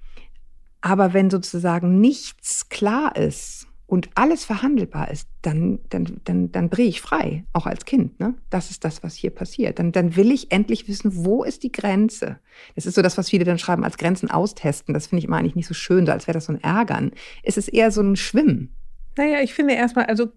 aber 0.81 1.13
wenn 1.15 1.31
sozusagen 1.31 2.01
nichts 2.01 2.69
klar 2.69 3.17
ist, 3.17 3.69
und 3.87 4.09
alles 4.15 4.45
verhandelbar 4.45 5.11
ist, 5.11 5.29
dann, 5.43 5.79
dann, 5.91 6.21
dann, 6.25 6.51
dann 6.51 6.71
drehe 6.71 6.89
ich 6.89 7.01
frei, 7.01 7.45
auch 7.53 7.67
als 7.67 7.85
Kind. 7.85 8.19
Ne? 8.19 8.35
Das 8.49 8.71
ist 8.71 8.85
das, 8.85 9.03
was 9.03 9.15
hier 9.15 9.31
passiert. 9.31 9.79
Dann, 9.79 9.93
dann 9.93 10.17
will 10.17 10.33
ich 10.33 10.51
endlich 10.51 10.89
wissen, 10.89 11.25
wo 11.25 11.45
ist 11.45 11.63
die 11.63 11.73
Grenze? 11.73 12.39
Das 12.75 12.87
ist 12.87 12.95
so 12.95 13.03
das, 13.03 13.19
was 13.19 13.29
viele 13.29 13.45
dann 13.45 13.59
schreiben, 13.59 13.85
als 13.85 13.99
Grenzen 13.99 14.31
austesten. 14.31 14.95
Das 14.95 15.09
finde 15.09 15.21
ich 15.21 15.27
immer 15.27 15.37
eigentlich 15.37 15.57
nicht 15.57 15.67
so 15.67 15.75
schön, 15.75 16.07
so 16.07 16.13
als 16.13 16.27
wäre 16.27 16.35
das 16.35 16.47
so 16.47 16.53
ein 16.53 16.63
Ärgern. 16.63 17.13
Es 17.43 17.59
ist 17.59 17.69
eher 17.69 17.91
so 17.91 18.01
ein 18.01 18.17
Schwimmen. 18.17 18.75
Naja, 19.17 19.41
ich 19.43 19.53
finde 19.53 19.75
erstmal, 19.75 20.07
also, 20.07 20.29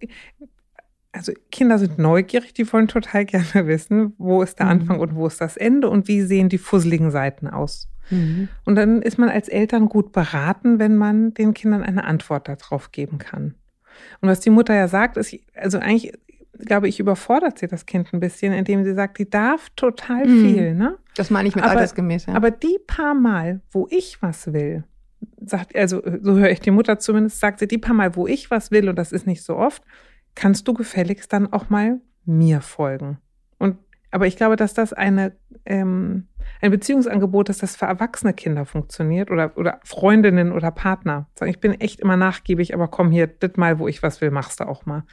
also 1.12 1.32
Kinder 1.50 1.78
sind 1.78 1.98
neugierig, 1.98 2.54
die 2.54 2.70
wollen 2.72 2.88
total 2.88 3.24
gerne 3.24 3.44
wissen, 3.66 4.14
wo 4.18 4.42
ist 4.42 4.58
der 4.58 4.66
mhm. 4.66 4.72
Anfang 4.72 5.00
und 5.00 5.14
wo 5.14 5.26
ist 5.26 5.40
das 5.40 5.56
Ende 5.56 5.88
und 5.88 6.08
wie 6.08 6.22
sehen 6.22 6.48
die 6.48 6.58
fusseligen 6.58 7.10
Seiten 7.10 7.48
aus. 7.48 7.88
Mhm. 8.10 8.48
Und 8.64 8.76
dann 8.76 9.02
ist 9.02 9.18
man 9.18 9.28
als 9.28 9.48
Eltern 9.48 9.88
gut 9.88 10.12
beraten, 10.12 10.78
wenn 10.78 10.96
man 10.96 11.34
den 11.34 11.54
Kindern 11.54 11.82
eine 11.82 12.04
Antwort 12.04 12.48
darauf 12.48 12.92
geben 12.92 13.18
kann. 13.18 13.54
Und 14.20 14.28
was 14.28 14.40
die 14.40 14.50
Mutter 14.50 14.74
ja 14.74 14.88
sagt, 14.88 15.16
ist, 15.16 15.36
also 15.54 15.78
eigentlich, 15.78 16.12
glaube 16.58 16.88
ich, 16.88 17.00
überfordert 17.00 17.58
sie 17.58 17.66
das 17.66 17.86
Kind 17.86 18.12
ein 18.12 18.20
bisschen, 18.20 18.52
indem 18.52 18.84
sie 18.84 18.94
sagt, 18.94 19.18
die 19.18 19.28
darf 19.28 19.70
total 19.76 20.26
mhm. 20.26 20.40
viel. 20.40 20.74
Ne? 20.74 20.96
Das 21.16 21.30
meine 21.30 21.48
ich 21.48 21.54
mit 21.54 21.64
aber, 21.64 21.72
altersgemäß. 21.72 22.26
Ja. 22.26 22.34
Aber 22.34 22.50
die 22.50 22.78
paar 22.86 23.14
Mal, 23.14 23.60
wo 23.70 23.86
ich 23.90 24.22
was 24.22 24.52
will, 24.52 24.84
sagt, 25.44 25.74
also 25.74 26.02
so 26.22 26.36
höre 26.36 26.50
ich 26.50 26.60
die 26.60 26.70
Mutter 26.70 26.98
zumindest, 26.98 27.40
sagt 27.40 27.58
sie, 27.58 27.66
die 27.66 27.78
paar 27.78 27.94
Mal, 27.94 28.14
wo 28.14 28.26
ich 28.26 28.50
was 28.50 28.70
will, 28.70 28.88
und 28.88 28.96
das 28.96 29.12
ist 29.12 29.26
nicht 29.26 29.42
so 29.42 29.56
oft, 29.56 29.82
kannst 30.38 30.68
du 30.68 30.72
gefälligst 30.72 31.32
dann 31.32 31.52
auch 31.52 31.68
mal 31.68 32.00
mir 32.24 32.60
folgen. 32.60 33.18
Und 33.58 33.76
aber 34.10 34.26
ich 34.26 34.36
glaube, 34.36 34.56
dass 34.56 34.72
das 34.72 34.92
eine 34.92 35.36
ähm, 35.66 36.28
ein 36.60 36.70
Beziehungsangebot 36.70 37.48
ist, 37.48 37.62
das 37.62 37.76
für 37.76 37.86
erwachsene 37.86 38.32
Kinder 38.32 38.64
funktioniert 38.64 39.30
oder, 39.30 39.56
oder 39.56 39.80
Freundinnen 39.84 40.52
oder 40.52 40.70
Partner. 40.70 41.28
Ich 41.44 41.60
bin 41.60 41.72
echt 41.80 42.00
immer 42.00 42.16
nachgiebig, 42.16 42.72
aber 42.72 42.88
komm 42.88 43.10
hier, 43.10 43.26
das 43.26 43.56
mal, 43.56 43.78
wo 43.78 43.88
ich 43.88 44.02
was 44.02 44.20
will, 44.20 44.30
machst 44.30 44.60
du 44.60 44.68
auch 44.68 44.86
mal. 44.86 45.04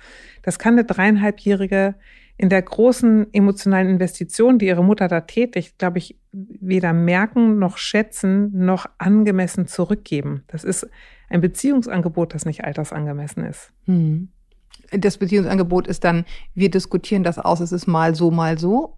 Das 0.43 0.59
kann 0.59 0.75
eine 0.75 0.85
dreieinhalbjährige 0.85 1.95
in 2.37 2.49
der 2.49 2.61
großen 2.61 3.33
emotionalen 3.33 3.89
Investition, 3.89 4.59
die 4.59 4.67
ihre 4.67 4.83
Mutter 4.83 5.07
da 5.07 5.21
tätigt, 5.21 5.77
glaube 5.77 5.97
ich, 5.97 6.19
weder 6.31 6.93
merken 6.93 7.59
noch 7.59 7.77
schätzen 7.77 8.51
noch 8.53 8.85
angemessen 8.97 9.67
zurückgeben. 9.67 10.43
Das 10.47 10.63
ist 10.63 10.87
ein 11.29 11.41
Beziehungsangebot, 11.41 12.33
das 12.33 12.45
nicht 12.45 12.63
altersangemessen 12.63 13.45
ist. 13.45 13.73
Hm. 13.85 14.29
Das 14.97 15.17
Beziehungsangebot 15.17 15.87
ist 15.87 16.03
dann, 16.03 16.25
wir 16.53 16.69
diskutieren 16.69 17.23
das 17.23 17.39
aus, 17.39 17.59
es 17.59 17.71
ist 17.71 17.87
mal 17.87 18.15
so, 18.15 18.31
mal 18.31 18.57
so. 18.57 18.97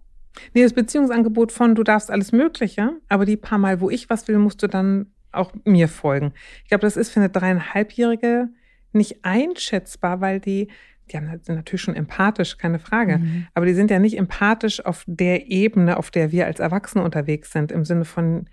Nee, 0.54 0.62
das 0.62 0.72
Beziehungsangebot 0.72 1.52
von 1.52 1.74
du 1.74 1.82
darfst 1.82 2.10
alles 2.10 2.32
Mögliche, 2.32 2.92
aber 3.08 3.24
die 3.24 3.36
paar 3.36 3.58
Mal, 3.58 3.80
wo 3.80 3.90
ich 3.90 4.08
was 4.10 4.28
will, 4.28 4.38
musst 4.38 4.62
du 4.62 4.66
dann 4.66 5.06
auch 5.32 5.52
mir 5.64 5.88
folgen. 5.88 6.32
Ich 6.62 6.68
glaube, 6.68 6.82
das 6.82 6.96
ist 6.96 7.10
für 7.10 7.20
eine 7.20 7.28
dreieinhalbjährige 7.28 8.48
nicht 8.92 9.24
einschätzbar, 9.24 10.20
weil 10.20 10.40
die, 10.40 10.68
die 11.10 11.18
sind 11.42 11.48
natürlich 11.48 11.82
schon 11.82 11.96
empathisch, 11.96 12.56
keine 12.56 12.78
Frage, 12.78 13.18
mhm. 13.18 13.46
aber 13.54 13.66
die 13.66 13.74
sind 13.74 13.90
ja 13.90 13.98
nicht 13.98 14.16
empathisch 14.16 14.84
auf 14.84 15.04
der 15.06 15.50
Ebene, 15.50 15.96
auf 15.96 16.10
der 16.10 16.32
wir 16.32 16.46
als 16.46 16.60
Erwachsene 16.60 17.04
unterwegs 17.04 17.52
sind, 17.52 17.72
im 17.72 17.84
Sinne 17.84 18.04
von, 18.04 18.48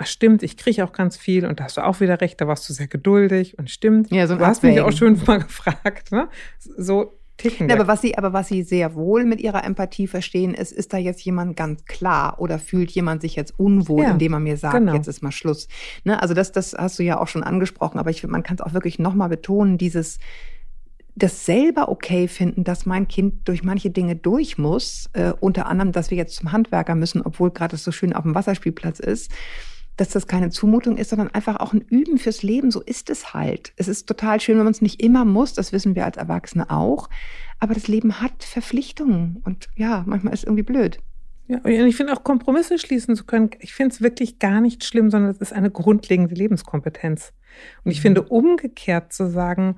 ach 0.00 0.06
stimmt, 0.06 0.42
ich 0.42 0.56
kriege 0.56 0.82
auch 0.84 0.92
ganz 0.92 1.16
viel 1.16 1.44
und 1.44 1.60
da 1.60 1.64
hast 1.64 1.76
du 1.76 1.84
auch 1.84 2.00
wieder 2.00 2.20
recht, 2.20 2.40
da 2.40 2.46
warst 2.46 2.68
du 2.68 2.72
sehr 2.72 2.88
geduldig 2.88 3.58
und 3.58 3.70
stimmt. 3.70 4.10
Ja, 4.10 4.26
so 4.26 4.36
du 4.36 4.46
hast 4.46 4.62
mich 4.62 4.80
auch 4.80 4.92
schön 4.92 5.20
mal 5.26 5.40
gefragt, 5.40 6.10
ne? 6.10 6.28
So, 6.58 7.18
ticken. 7.36 7.68
Ja, 7.68 7.74
aber 7.74 7.86
was 7.86 8.00
sie, 8.00 8.16
aber 8.16 8.32
was 8.32 8.48
sie 8.48 8.62
sehr 8.62 8.94
wohl 8.94 9.26
mit 9.26 9.40
ihrer 9.40 9.62
Empathie 9.62 10.06
verstehen, 10.06 10.54
ist, 10.54 10.72
ist 10.72 10.94
da 10.94 10.96
jetzt 10.96 11.22
jemand 11.22 11.54
ganz 11.54 11.84
klar 11.84 12.40
oder 12.40 12.58
fühlt 12.58 12.90
jemand 12.92 13.20
sich 13.20 13.36
jetzt 13.36 13.58
unwohl, 13.58 14.04
ja, 14.04 14.12
indem 14.12 14.32
er 14.32 14.40
mir 14.40 14.56
sagt, 14.56 14.74
genau. 14.74 14.94
jetzt 14.94 15.06
ist 15.06 15.22
mal 15.22 15.32
Schluss. 15.32 15.68
Ne? 16.04 16.20
Also 16.20 16.32
das, 16.32 16.50
das 16.50 16.72
hast 16.72 16.98
du 16.98 17.02
ja 17.02 17.20
auch 17.20 17.28
schon 17.28 17.42
angesprochen, 17.42 17.98
aber 17.98 18.08
ich 18.08 18.22
finde, 18.22 18.32
man 18.32 18.42
kann 18.42 18.56
es 18.56 18.62
auch 18.62 18.72
wirklich 18.72 18.98
nochmal 18.98 19.28
betonen, 19.28 19.76
dieses 19.76 20.18
das 21.16 21.44
selber 21.44 21.90
okay 21.90 22.28
finden, 22.28 22.64
dass 22.64 22.86
mein 22.86 23.06
Kind 23.06 23.46
durch 23.48 23.62
manche 23.62 23.90
Dinge 23.90 24.16
durch 24.16 24.56
muss, 24.56 25.10
äh, 25.12 25.32
unter 25.40 25.66
anderem, 25.66 25.92
dass 25.92 26.10
wir 26.10 26.16
jetzt 26.16 26.36
zum 26.36 26.52
Handwerker 26.52 26.94
müssen, 26.94 27.20
obwohl 27.20 27.50
gerade 27.50 27.76
es 27.76 27.84
so 27.84 27.92
schön 27.92 28.14
auf 28.14 28.22
dem 28.22 28.34
Wasserspielplatz 28.34 29.00
ist 29.00 29.30
dass 30.00 30.08
das 30.08 30.26
keine 30.26 30.48
Zumutung 30.48 30.96
ist, 30.96 31.10
sondern 31.10 31.28
einfach 31.28 31.60
auch 31.60 31.74
ein 31.74 31.82
Üben 31.82 32.16
fürs 32.16 32.42
Leben. 32.42 32.70
So 32.70 32.80
ist 32.80 33.10
es 33.10 33.34
halt. 33.34 33.74
Es 33.76 33.86
ist 33.86 34.06
total 34.06 34.40
schön, 34.40 34.56
wenn 34.56 34.64
man 34.64 34.72
es 34.72 34.80
nicht 34.80 35.02
immer 35.02 35.26
muss. 35.26 35.52
Das 35.52 35.72
wissen 35.72 35.94
wir 35.94 36.06
als 36.06 36.16
Erwachsene 36.16 36.70
auch. 36.70 37.10
Aber 37.58 37.74
das 37.74 37.86
Leben 37.86 38.22
hat 38.22 38.42
Verpflichtungen. 38.42 39.42
Und 39.44 39.68
ja, 39.76 40.02
manchmal 40.06 40.32
ist 40.32 40.40
es 40.40 40.44
irgendwie 40.44 40.62
blöd. 40.62 41.00
Ja, 41.48 41.58
und 41.58 41.70
ich 41.70 41.96
finde 41.96 42.14
auch 42.14 42.24
Kompromisse 42.24 42.78
schließen 42.78 43.14
zu 43.14 43.24
können, 43.24 43.50
ich 43.58 43.74
finde 43.74 43.94
es 43.94 44.00
wirklich 44.00 44.38
gar 44.38 44.60
nicht 44.60 44.84
schlimm, 44.84 45.10
sondern 45.10 45.32
es 45.32 45.38
ist 45.38 45.52
eine 45.52 45.70
grundlegende 45.70 46.34
Lebenskompetenz. 46.34 47.34
Und 47.84 47.90
ich 47.90 47.98
mhm. 47.98 48.02
finde 48.02 48.22
umgekehrt 48.22 49.12
zu 49.12 49.28
sagen, 49.28 49.76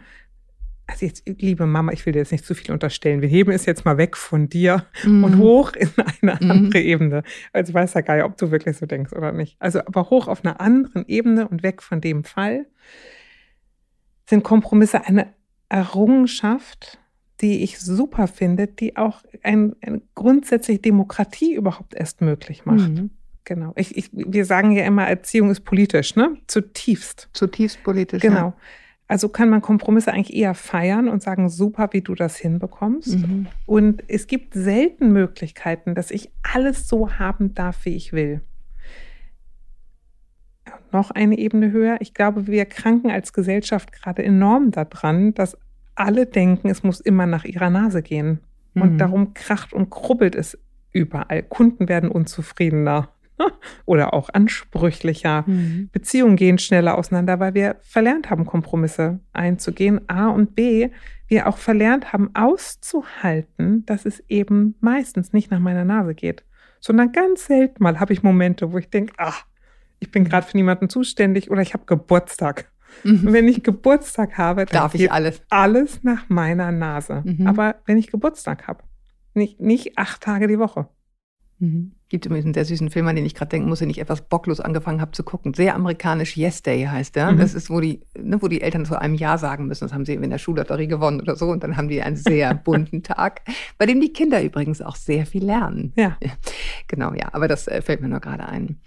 also 0.87 1.07
jetzt, 1.07 1.23
liebe 1.27 1.67
Mama, 1.67 1.93
ich 1.93 2.05
will 2.05 2.13
dir 2.13 2.21
jetzt 2.21 2.33
nicht 2.33 2.45
zu 2.45 2.55
viel 2.55 2.73
unterstellen. 2.73 3.23
Wir 3.23 3.29
heben 3.29 3.51
es 3.53 3.67
jetzt 3.67 3.85
mal 3.85 3.97
weg 3.99 4.17
von 4.17 4.49
dir 4.49 4.87
mhm. 5.05 5.25
und 5.25 5.39
hoch 5.39 5.73
in 5.73 5.91
eine 5.97 6.39
mhm. 6.41 6.51
andere 6.51 6.81
Ebene. 6.81 7.23
Also 7.53 7.71
ich 7.71 7.75
weiß 7.75 7.95
ja 7.95 8.01
gar 8.01 8.17
nicht, 8.17 8.25
ob 8.25 8.37
du 8.37 8.51
wirklich 8.51 8.77
so 8.77 8.87
denkst 8.87 9.13
oder 9.13 9.33
nicht. 9.33 9.57
Also 9.59 9.81
aber 9.81 10.11
hoch 10.11 10.29
auf 10.29 10.45
einer 10.45 10.61
anderen 10.61 11.07
Ebene 11.07 11.49
und 11.49 11.63
weg 11.63 11.83
von 11.83 12.01
dem 12.01 12.25
Fall 12.25 12.67
sind 14.29 14.45
Kompromisse 14.45 15.07
eine 15.07 15.33
Errungenschaft, 15.69 16.99
die 17.41 17.63
ich 17.63 17.79
super 17.81 18.29
finde, 18.29 18.67
die 18.67 18.97
auch 18.97 19.23
ein, 19.43 19.75
ein 19.81 20.03
grundsätzlich 20.15 20.83
Demokratie 20.83 21.55
überhaupt 21.55 21.95
erst 21.95 22.21
möglich 22.21 22.65
macht. 22.65 22.91
Mhm. 22.91 23.11
Genau. 23.45 23.73
Ich, 23.77 23.97
ich, 23.97 24.11
wir 24.13 24.45
sagen 24.45 24.71
ja 24.73 24.85
immer, 24.85 25.07
Erziehung 25.07 25.51
ist 25.51 25.65
politisch, 25.65 26.15
ne? 26.15 26.37
Zutiefst. 26.47 27.29
Zutiefst 27.33 27.83
politisch. 27.83 28.23
Genau. 28.23 28.37
Ja. 28.37 28.57
Also 29.13 29.29
kann 29.29 29.51
man 29.51 29.61
Kompromisse 29.61 30.11
eigentlich 30.11 30.35
eher 30.35 30.55
feiern 30.55 31.07
und 31.07 31.23
sagen, 31.23 31.51
super, 31.51 31.91
wie 31.91 32.01
du 32.01 32.15
das 32.15 32.39
hinbekommst. 32.39 33.19
Mhm. 33.19 33.47
Und 33.67 34.03
es 34.09 34.27
gibt 34.27 34.55
selten 34.55 35.13
Möglichkeiten, 35.13 35.95
dass 35.95 36.11
ich 36.11 36.31
alles 36.55 36.89
so 36.89 37.19
haben 37.19 37.55
darf, 37.55 37.85
wie 37.85 37.95
ich 37.95 38.15
will. 38.15 38.41
Noch 40.93 41.11
eine 41.11 41.37
Ebene 41.37 41.73
höher. 41.73 41.99
Ich 42.01 42.15
glaube, 42.15 42.47
wir 42.47 42.65
kranken 42.65 43.11
als 43.11 43.35
Gesellschaft 43.35 43.93
gerade 43.93 44.25
enorm 44.25 44.71
daran, 44.71 45.35
dass 45.35 45.59
alle 45.95 46.25
denken, 46.25 46.71
es 46.71 46.83
muss 46.83 46.99
immer 46.99 47.27
nach 47.27 47.45
ihrer 47.45 47.69
Nase 47.69 48.01
gehen. 48.01 48.41
Und 48.75 48.95
mhm. 48.95 48.99
darum 48.99 49.35
kracht 49.35 49.75
und 49.75 49.91
krubbelt 49.91 50.35
es 50.35 50.59
überall. 50.91 51.43
Kunden 51.43 51.87
werden 51.87 52.11
unzufriedener. 52.11 53.11
oder 53.85 54.15
auch 54.15 54.29
ansprüchlicher. 54.31 55.45
Mhm. 55.47 55.91
Beziehungen 55.93 56.37
gehen 56.37 56.59
schneller 56.59 56.97
auseinander, 56.97 57.41
weil 57.41 57.55
wir 57.55 57.77
verlernt 57.83 58.31
haben, 58.31 58.47
Kompromisse 58.47 59.21
einzugehen. 59.33 60.01
A 60.09 60.29
und 60.29 60.55
B, 60.55 60.91
wir 61.29 61.49
auch 61.49 61.57
verlernt 61.57 62.13
haben, 62.13 62.31
auszuhalten, 62.35 63.87
dass 63.87 64.07
es 64.07 64.23
eben 64.29 64.75
meistens 64.81 65.33
nicht 65.33 65.51
nach 65.51 65.61
meiner 65.61 65.85
Nase 65.85 66.15
geht, 66.15 66.45
sondern 66.81 67.13
ganz 67.13 67.47
selten 67.47 67.83
mal 67.83 68.01
habe 68.01 68.13
ich 68.13 68.23
Momente, 68.23 68.73
wo 68.73 68.79
ich 68.79 68.91
denke, 68.91 69.15
ach, 69.17 69.47
ich 69.99 70.11
bin 70.11 70.25
gerade 70.25 70.47
für 70.47 70.57
niemanden 70.57 70.89
zuständig 70.89 71.51
oder 71.51 71.63
ich 71.63 71.75
habe 71.75 71.85
Geburtstag. 71.87 72.71
Mhm. 73.05 73.33
Wenn 73.33 73.49
ich 73.49 73.63
Geburtstag 73.63 74.37
habe, 74.37 74.67
dann 74.67 74.83
darf 74.83 74.95
ich 74.95 75.11
alles. 75.11 75.43
Alles 75.49 76.03
nach 76.03 76.29
meiner 76.29 76.73
Nase. 76.73 77.23
Mhm. 77.25 77.47
Aber 77.47 77.77
wenn 77.87 77.99
ich 77.99 78.11
Geburtstag 78.11 78.67
habe, 78.67 78.85
nicht, 79.35 79.61
nicht 79.61 79.99
acht 79.99 80.21
Tage 80.21 80.47
die 80.47 80.59
Woche. 80.59 80.89
Mhm. 81.63 81.93
Gibt 82.09 82.27
übrigens 82.27 82.45
einen 82.45 82.55
sehr 82.55 82.65
süßen 82.65 82.91
Film, 82.91 83.07
an 83.07 83.15
den 83.15 83.25
ich 83.25 83.37
gerade 83.37 83.51
denken 83.51 83.69
muss, 83.69 83.79
den 83.79 83.89
ich 83.89 84.01
etwas 84.01 84.23
bocklos 84.23 84.59
angefangen 84.59 85.01
habe 85.01 85.13
zu 85.13 85.23
gucken. 85.23 85.55
Sehr 85.55 85.77
amerikanisch 85.77 86.37
Yes 86.37 86.61
Day 86.61 86.83
heißt 86.83 87.15
der. 87.15 87.31
Mhm. 87.31 87.39
Das 87.39 87.55
ist, 87.55 87.71
wo 87.71 87.79
die, 87.79 88.01
ne, 88.19 88.43
wo 88.43 88.49
die 88.49 88.61
Eltern 88.61 88.85
zu 88.85 89.01
einem 89.01 89.15
Ja 89.15 89.39
sagen 89.39 89.67
müssen. 89.67 89.85
Das 89.85 89.93
haben 89.93 90.05
sie 90.05 90.15
in 90.15 90.29
der 90.29 90.39
Schullotterie 90.39 90.89
gewonnen 90.89 91.21
oder 91.21 91.37
so. 91.37 91.47
Und 91.51 91.63
dann 91.63 91.77
haben 91.77 91.87
die 91.87 92.03
einen 92.03 92.17
sehr 92.17 92.53
bunten 92.65 93.05
Tag, 93.05 93.43
bei 93.79 93.87
dem 93.87 94.01
die 94.01 94.13
Kinder 94.13 94.43
übrigens 94.43 94.83
auch 94.83 94.97
sehr 94.97 95.25
viel 95.25 95.45
lernen. 95.45 95.93
Ja. 95.97 96.19
Genau, 96.89 97.15
ja. 97.15 97.29
Aber 97.33 97.49
das 97.49 97.69
äh, 97.69 97.81
fällt 97.81 98.03
mir 98.03 98.09
nur 98.09 98.21
gerade 98.21 98.47
ein. 98.47 98.79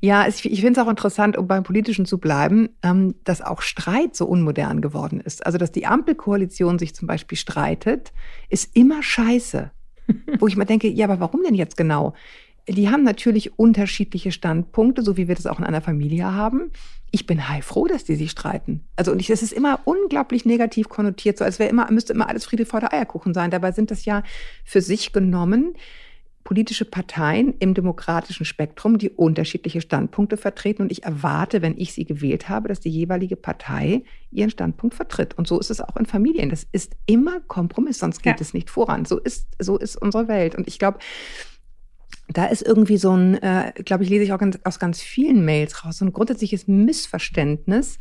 Ja, 0.00 0.26
ich, 0.26 0.50
ich 0.50 0.60
finde 0.62 0.80
es 0.80 0.86
auch 0.86 0.88
interessant, 0.88 1.36
um 1.36 1.46
beim 1.46 1.62
Politischen 1.62 2.06
zu 2.06 2.16
bleiben, 2.16 2.70
ähm, 2.82 3.16
dass 3.24 3.42
auch 3.42 3.60
Streit 3.60 4.16
so 4.16 4.24
unmodern 4.26 4.80
geworden 4.80 5.20
ist. 5.20 5.44
Also, 5.44 5.58
dass 5.58 5.72
die 5.72 5.84
Ampelkoalition 5.84 6.78
sich 6.78 6.94
zum 6.94 7.06
Beispiel 7.06 7.36
streitet, 7.36 8.12
ist 8.48 8.74
immer 8.74 9.02
scheiße. 9.02 9.72
Wo 10.38 10.46
ich 10.46 10.56
mal 10.56 10.64
denke, 10.64 10.88
ja, 10.88 11.06
aber 11.06 11.20
warum 11.20 11.42
denn 11.42 11.54
jetzt 11.54 11.76
genau? 11.76 12.14
Die 12.68 12.88
haben 12.88 13.02
natürlich 13.02 13.58
unterschiedliche 13.58 14.32
Standpunkte, 14.32 15.02
so 15.02 15.16
wie 15.16 15.28
wir 15.28 15.34
das 15.34 15.46
auch 15.46 15.58
in 15.58 15.64
einer 15.64 15.80
Familie 15.80 16.34
haben. 16.34 16.70
Ich 17.10 17.26
bin 17.26 17.48
heilfroh, 17.48 17.86
dass 17.86 18.04
die 18.04 18.14
sich 18.14 18.30
streiten. 18.30 18.84
Also, 18.96 19.10
und 19.10 19.28
es 19.28 19.42
ist 19.42 19.52
immer 19.52 19.80
unglaublich 19.84 20.44
negativ 20.44 20.88
konnotiert, 20.88 21.38
so 21.38 21.44
als 21.44 21.58
wäre 21.58 21.70
immer, 21.70 21.90
müsste 21.90 22.12
immer 22.12 22.28
alles 22.28 22.44
Friede 22.44 22.66
vor 22.66 22.80
der 22.80 22.92
Eierkuchen 22.92 23.34
sein. 23.34 23.50
Dabei 23.50 23.72
sind 23.72 23.90
das 23.90 24.04
ja 24.04 24.22
für 24.64 24.80
sich 24.80 25.12
genommen 25.12 25.74
politische 26.44 26.84
Parteien 26.84 27.54
im 27.58 27.74
demokratischen 27.74 28.44
Spektrum, 28.44 28.98
die 28.98 29.10
unterschiedliche 29.10 29.80
Standpunkte 29.80 30.36
vertreten. 30.36 30.82
Und 30.82 30.92
ich 30.92 31.04
erwarte, 31.04 31.62
wenn 31.62 31.76
ich 31.76 31.92
sie 31.92 32.04
gewählt 32.04 32.48
habe, 32.48 32.68
dass 32.68 32.80
die 32.80 32.90
jeweilige 32.90 33.36
Partei 33.36 34.04
ihren 34.30 34.50
Standpunkt 34.50 34.94
vertritt. 34.94 35.36
Und 35.36 35.46
so 35.46 35.60
ist 35.60 35.70
es 35.70 35.80
auch 35.80 35.96
in 35.96 36.06
Familien. 36.06 36.50
Das 36.50 36.66
ist 36.72 36.96
immer 37.06 37.40
Kompromiss, 37.40 37.98
sonst 37.98 38.22
geht 38.22 38.36
ja. 38.36 38.40
es 38.40 38.54
nicht 38.54 38.70
voran. 38.70 39.04
So 39.04 39.18
ist, 39.18 39.48
so 39.58 39.76
ist 39.76 39.96
unsere 39.96 40.28
Welt. 40.28 40.54
Und 40.54 40.66
ich 40.66 40.78
glaube, 40.78 40.98
da 42.28 42.46
ist 42.46 42.62
irgendwie 42.62 42.96
so 42.96 43.12
ein, 43.16 43.42
äh, 43.42 43.72
glaube 43.84 44.04
ich, 44.04 44.10
lese 44.10 44.24
ich 44.24 44.32
auch 44.32 44.38
ganz, 44.38 44.58
aus 44.64 44.78
ganz 44.78 45.00
vielen 45.00 45.44
Mails 45.44 45.84
raus, 45.84 45.98
so 45.98 46.04
ein 46.04 46.12
grundsätzliches 46.12 46.68
Missverständnis, 46.68 47.98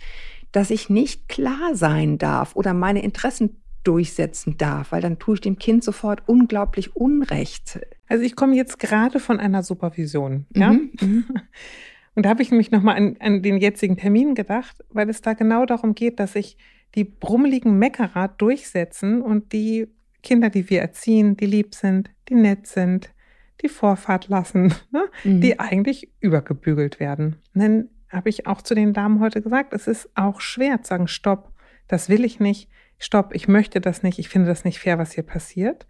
dass 0.51 0.69
ich 0.69 0.89
nicht 0.89 1.27
klar 1.29 1.75
sein 1.75 2.17
darf 2.17 2.55
oder 2.55 2.73
meine 2.73 3.03
Interessen 3.03 3.61
durchsetzen 3.83 4.57
darf, 4.57 4.91
weil 4.91 5.01
dann 5.01 5.19
tue 5.19 5.35
ich 5.35 5.41
dem 5.41 5.57
Kind 5.57 5.83
sofort 5.83 6.23
unglaublich 6.27 6.95
Unrecht. 6.95 7.79
Also 8.07 8.23
ich 8.23 8.35
komme 8.35 8.55
jetzt 8.55 8.79
gerade 8.79 9.19
von 9.19 9.39
einer 9.39 9.63
Supervision, 9.63 10.45
ja. 10.55 10.73
Mhm, 10.73 10.91
mhm. 11.01 11.25
Und 12.15 12.25
da 12.25 12.29
habe 12.29 12.41
ich 12.41 12.51
mich 12.51 12.71
nochmal 12.71 12.97
an, 12.97 13.15
an 13.19 13.41
den 13.41 13.57
jetzigen 13.57 13.95
Termin 13.95 14.35
gedacht, 14.35 14.83
weil 14.89 15.09
es 15.09 15.21
da 15.21 15.33
genau 15.33 15.65
darum 15.65 15.95
geht, 15.95 16.19
dass 16.19 16.33
sich 16.33 16.57
die 16.95 17.05
brummeligen 17.05 17.77
Meckerer 17.77 18.27
durchsetzen 18.27 19.21
und 19.21 19.53
die 19.53 19.87
Kinder, 20.21 20.49
die 20.49 20.69
wir 20.69 20.81
erziehen, 20.81 21.37
die 21.37 21.45
lieb 21.45 21.75
sind, 21.75 22.09
die 22.27 22.35
nett 22.35 22.67
sind, 22.67 23.13
die 23.61 23.69
Vorfahrt 23.69 24.27
lassen, 24.27 24.73
ne? 24.91 25.05
mhm. 25.23 25.41
die 25.41 25.59
eigentlich 25.59 26.11
übergebügelt 26.19 26.99
werden. 26.99 27.37
Und 27.53 27.61
dann 27.61 27.89
habe 28.09 28.29
ich 28.29 28.47
auch 28.47 28.61
zu 28.61 28.73
den 28.73 28.93
Damen 28.93 29.19
heute 29.19 29.41
gesagt, 29.41 29.73
es 29.73 29.87
ist 29.87 30.09
auch 30.15 30.41
schwer 30.41 30.81
zu 30.81 30.89
sagen, 30.89 31.07
stopp, 31.07 31.53
das 31.87 32.09
will 32.09 32.25
ich 32.25 32.39
nicht, 32.39 32.69
stopp, 32.99 33.33
ich 33.33 33.47
möchte 33.47 33.81
das 33.81 34.03
nicht, 34.03 34.19
ich 34.19 34.29
finde 34.29 34.47
das 34.47 34.65
nicht 34.65 34.79
fair, 34.79 34.99
was 34.99 35.13
hier 35.13 35.23
passiert. 35.23 35.87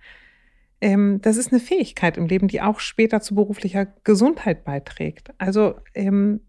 Ähm, 0.82 1.20
das 1.22 1.36
ist 1.36 1.52
eine 1.52 1.60
Fähigkeit 1.60 2.18
im 2.18 2.28
Leben, 2.28 2.48
die 2.48 2.62
auch 2.62 2.80
später 2.80 3.20
zu 3.20 3.36
beruflicher 3.36 3.88
Gesundheit 4.04 4.64
beiträgt. 4.64 5.34
Also 5.38 5.76
ähm, 5.94 6.42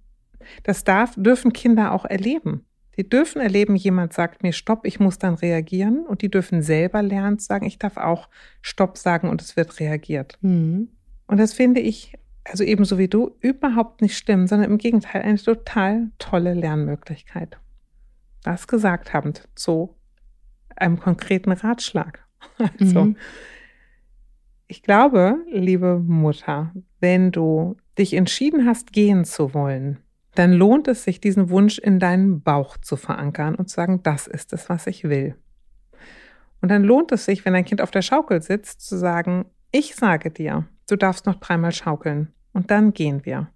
das 0.63 0.85
darf, 0.85 1.15
dürfen 1.17 1.53
Kinder 1.53 1.93
auch 1.93 2.05
erleben. 2.05 2.65
Die 2.97 3.09
dürfen 3.09 3.41
erleben, 3.41 3.77
jemand 3.77 4.13
sagt 4.13 4.43
mir 4.43 4.53
Stopp, 4.53 4.85
ich 4.85 5.01
muss 5.01 5.19
dann 5.19 5.35
reagieren 5.35 6.07
und 6.07 6.23
die 6.23 6.31
dürfen 6.31 6.63
selber 6.63 7.03
lernen 7.03 7.39
zu 7.39 7.47
sagen, 7.47 7.67
ich 7.67 7.79
darf 7.79 7.97
auch 7.97 8.29
Stopp 8.63 8.99
sagen 8.99 9.29
und 9.29 9.41
es 9.41 9.57
wird 9.57 9.81
reagiert. 9.81 10.39
Mhm. 10.43 10.89
Und 11.27 11.39
das 11.39 11.53
finde 11.53 11.81
ich, 11.81 12.15
also 12.45 12.65
ebenso 12.65 12.99
wie 12.99 13.09
du, 13.09 13.37
überhaupt 13.41 14.03
nicht 14.03 14.17
schlimm, 14.17 14.47
sondern 14.47 14.71
im 14.71 14.79
Gegenteil 14.79 15.23
eine 15.23 15.39
total 15.39 16.11
tolle 16.19 16.55
Lernmöglichkeit. 16.55 17.59
Das 18.43 18.67
gesagt 18.67 19.13
habend 19.13 19.49
zu 19.55 19.97
einem 20.81 20.99
konkreten 20.99 21.53
Ratschlag. 21.53 22.27
Also, 22.79 23.05
mhm. 23.07 23.17
ich 24.67 24.83
glaube, 24.83 25.37
liebe 25.51 25.99
Mutter, 25.99 26.73
wenn 27.01 27.33
du 27.33 27.77
dich 27.99 28.15
entschieden 28.15 28.67
hast, 28.67 28.93
gehen 28.93 29.25
zu 29.25 29.55
wollen, 29.55 29.99
dann 30.35 30.53
lohnt 30.53 30.89
es 30.89 31.05
sich, 31.05 31.21
diesen 31.21 31.51
Wunsch 31.51 31.79
in 31.79 31.99
deinen 31.99 32.43
Bauch 32.43 32.77
zu 32.79 32.97
verankern 32.97 33.55
und 33.55 33.69
zu 33.69 33.77
sagen, 33.77 34.03
das 34.03 34.27
ist 34.27 34.53
es, 34.53 34.69
was 34.69 34.87
ich 34.87 35.05
will. 35.05 35.35
Und 36.61 36.71
dann 36.71 36.85
lohnt 36.85 37.13
es 37.13 37.25
sich, 37.25 37.45
wenn 37.45 37.55
dein 37.55 37.65
Kind 37.65 37.81
auf 37.81 37.91
der 37.91 38.03
Schaukel 38.03 38.43
sitzt, 38.43 38.83
zu 38.87 38.97
sagen, 38.97 39.47
ich 39.73 39.95
sage 39.95 40.31
dir, 40.31 40.67
du 40.89 40.97
darfst 40.97 41.27
noch 41.27 41.37
dreimal 41.37 41.73
schaukeln 41.73 42.33
und 42.53 42.71
dann 42.71 42.93
gehen 42.93 43.25
wir. 43.25 43.49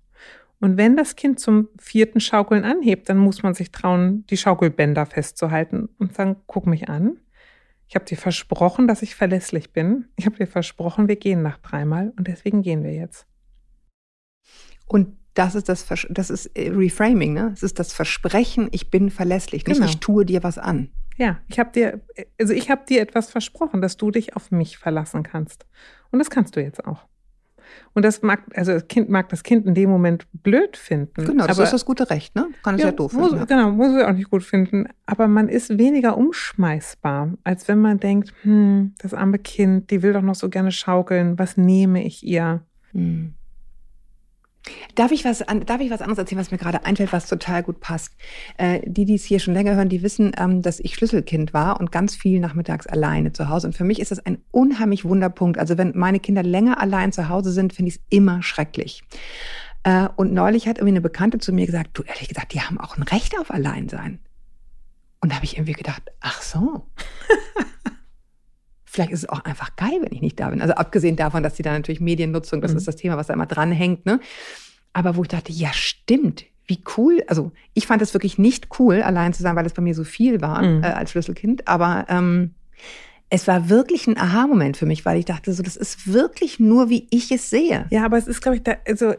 Und 0.60 0.76
wenn 0.76 0.96
das 0.96 1.16
Kind 1.16 1.40
zum 1.40 1.68
vierten 1.78 2.20
Schaukeln 2.20 2.64
anhebt, 2.64 3.08
dann 3.08 3.18
muss 3.18 3.42
man 3.42 3.54
sich 3.54 3.70
trauen, 3.70 4.24
die 4.26 4.36
Schaukelbänder 4.36 5.06
festzuhalten 5.06 5.88
und 5.98 6.14
sagen, 6.14 6.36
guck 6.46 6.66
mich 6.66 6.88
an. 6.88 7.18
Ich 7.86 7.94
habe 7.94 8.06
dir 8.06 8.16
versprochen, 8.16 8.88
dass 8.88 9.02
ich 9.02 9.14
verlässlich 9.14 9.72
bin. 9.72 10.06
Ich 10.16 10.26
habe 10.26 10.36
dir 10.36 10.46
versprochen, 10.46 11.08
wir 11.08 11.16
gehen 11.16 11.42
nach 11.42 11.58
dreimal 11.58 12.12
und 12.16 12.28
deswegen 12.28 12.62
gehen 12.62 12.82
wir 12.82 12.94
jetzt. 12.94 13.26
Und 14.86 15.16
das 15.34 15.54
ist 15.54 15.68
das, 15.68 15.86
das 16.08 16.30
ist 16.30 16.46
äh, 16.56 16.70
Reframing, 16.70 17.34
ne? 17.34 17.50
Es 17.52 17.62
ist 17.62 17.78
das 17.78 17.92
Versprechen, 17.92 18.68
ich 18.70 18.90
bin 18.90 19.10
verlässlich, 19.10 19.66
nicht 19.66 19.78
genau. 19.78 19.88
ich 19.88 19.98
tue 19.98 20.24
dir 20.24 20.42
was 20.42 20.58
an. 20.58 20.90
Ja, 21.16 21.40
ich 21.48 21.58
habe 21.58 21.72
dir, 21.72 22.00
also 22.40 22.52
ich 22.52 22.70
habe 22.70 22.84
dir 22.86 23.00
etwas 23.00 23.30
versprochen, 23.30 23.82
dass 23.82 23.96
du 23.96 24.10
dich 24.10 24.34
auf 24.34 24.50
mich 24.50 24.78
verlassen 24.78 25.22
kannst. 25.22 25.66
Und 26.10 26.18
das 26.18 26.30
kannst 26.30 26.56
du 26.56 26.62
jetzt 26.62 26.84
auch. 26.84 27.06
Und 27.92 28.04
das 28.04 28.22
mag, 28.22 28.42
also 28.54 28.72
das 28.72 28.88
Kind 28.88 29.08
mag 29.08 29.28
das 29.28 29.42
Kind 29.42 29.66
in 29.66 29.74
dem 29.74 29.90
Moment 29.90 30.26
blöd 30.32 30.76
finden. 30.76 31.24
Genau, 31.24 31.46
das 31.46 31.58
aber, 31.58 31.64
ist 31.64 31.72
das 31.72 31.84
gute 31.84 32.10
Recht, 32.10 32.34
ne? 32.34 32.48
Kann 32.62 32.74
es 32.76 32.80
ja, 32.80 32.88
ja, 32.88 32.92
doof 32.92 33.12
muss, 33.12 33.30
finden. 33.30 33.46
Genau, 33.46 33.70
muss 33.70 33.94
es 33.94 34.02
auch 34.02 34.12
nicht 34.12 34.30
gut 34.30 34.42
finden. 34.42 34.86
Aber 35.06 35.28
man 35.28 35.48
ist 35.48 35.78
weniger 35.78 36.16
umschmeißbar, 36.16 37.34
als 37.44 37.68
wenn 37.68 37.80
man 37.80 37.98
denkt, 37.98 38.32
hm, 38.42 38.94
das 38.98 39.14
arme 39.14 39.38
Kind, 39.38 39.90
die 39.90 40.02
will 40.02 40.12
doch 40.12 40.22
noch 40.22 40.34
so 40.34 40.48
gerne 40.48 40.72
schaukeln, 40.72 41.38
was 41.38 41.56
nehme 41.56 42.04
ich 42.04 42.24
ihr? 42.24 42.62
Hm. 42.92 43.34
Darf 44.94 45.12
ich, 45.12 45.24
was, 45.24 45.44
darf 45.66 45.80
ich 45.80 45.90
was 45.90 46.00
anderes 46.00 46.18
erzählen, 46.18 46.40
was 46.40 46.50
mir 46.50 46.58
gerade 46.58 46.84
einfällt, 46.86 47.12
was 47.12 47.26
total 47.26 47.62
gut 47.62 47.80
passt? 47.80 48.12
Äh, 48.56 48.80
die, 48.84 49.04
die 49.04 49.16
es 49.16 49.24
hier 49.24 49.38
schon 49.38 49.54
länger 49.54 49.74
hören, 49.74 49.88
die 49.88 50.02
wissen, 50.02 50.32
ähm, 50.38 50.62
dass 50.62 50.80
ich 50.80 50.94
Schlüsselkind 50.94 51.52
war 51.52 51.80
und 51.80 51.92
ganz 51.92 52.16
viel 52.16 52.40
nachmittags 52.40 52.86
alleine 52.86 53.32
zu 53.32 53.48
Hause. 53.48 53.66
Und 53.66 53.74
für 53.74 53.84
mich 53.84 54.00
ist 54.00 54.10
das 54.10 54.24
ein 54.24 54.38
unheimlich 54.50 55.04
Wunderpunkt. 55.04 55.58
Also 55.58 55.76
wenn 55.76 55.92
meine 55.94 56.20
Kinder 56.20 56.42
länger 56.42 56.80
allein 56.80 57.12
zu 57.12 57.28
Hause 57.28 57.52
sind, 57.52 57.74
finde 57.74 57.90
ich 57.90 57.96
es 57.96 58.02
immer 58.08 58.42
schrecklich. 58.42 59.02
Äh, 59.82 60.08
und 60.16 60.32
neulich 60.32 60.66
hat 60.66 60.78
irgendwie 60.78 60.92
eine 60.92 61.00
Bekannte 61.02 61.38
zu 61.38 61.52
mir 61.52 61.66
gesagt, 61.66 61.90
du 61.94 62.02
ehrlich 62.02 62.28
gesagt, 62.28 62.54
die 62.54 62.62
haben 62.62 62.80
auch 62.80 62.96
ein 62.96 63.02
Recht 63.02 63.38
auf 63.38 63.50
Alleinsein. 63.50 64.20
Und 65.20 65.30
da 65.30 65.36
habe 65.36 65.44
ich 65.44 65.56
irgendwie 65.56 65.72
gedacht, 65.72 66.02
ach 66.20 66.40
so. 66.42 66.86
vielleicht 68.94 69.10
ist 69.10 69.24
es 69.24 69.28
auch 69.28 69.44
einfach 69.44 69.74
geil, 69.74 69.98
wenn 70.00 70.12
ich 70.12 70.20
nicht 70.20 70.38
da 70.38 70.50
bin. 70.50 70.62
Also 70.62 70.74
abgesehen 70.74 71.16
davon, 71.16 71.42
dass 71.42 71.56
sie 71.56 71.64
da 71.64 71.72
natürlich 71.72 72.00
Mediennutzung, 72.00 72.60
das 72.60 72.70
mhm. 72.70 72.78
ist 72.78 72.88
das 72.88 72.96
Thema, 72.96 73.16
was 73.16 73.26
da 73.26 73.34
immer 73.34 73.46
dranhängt. 73.46 74.06
Ne? 74.06 74.20
Aber 74.92 75.16
wo 75.16 75.22
ich 75.22 75.28
dachte, 75.28 75.52
ja 75.52 75.72
stimmt, 75.72 76.44
wie 76.66 76.80
cool. 76.96 77.24
Also 77.26 77.50
ich 77.74 77.88
fand 77.88 78.00
es 78.02 78.14
wirklich 78.14 78.38
nicht 78.38 78.68
cool, 78.78 79.02
allein 79.02 79.32
zu 79.32 79.42
sein, 79.42 79.56
weil 79.56 79.66
es 79.66 79.74
bei 79.74 79.82
mir 79.82 79.94
so 79.94 80.04
viel 80.04 80.40
war 80.40 80.62
mhm. 80.62 80.84
äh, 80.84 80.86
als 80.86 81.10
Schlüsselkind. 81.10 81.66
Aber 81.66 82.06
ähm, 82.08 82.54
es 83.30 83.48
war 83.48 83.68
wirklich 83.68 84.06
ein 84.06 84.16
Aha-Moment 84.16 84.76
für 84.76 84.86
mich, 84.86 85.04
weil 85.04 85.18
ich 85.18 85.24
dachte, 85.24 85.52
so 85.52 85.64
das 85.64 85.74
ist 85.74 86.12
wirklich 86.12 86.60
nur, 86.60 86.88
wie 86.88 87.08
ich 87.10 87.32
es 87.32 87.50
sehe. 87.50 87.86
Ja, 87.90 88.04
aber 88.04 88.16
es 88.16 88.28
ist, 88.28 88.42
glaube 88.42 88.58
ich, 88.58 88.62
da, 88.62 88.76
also 88.86 89.14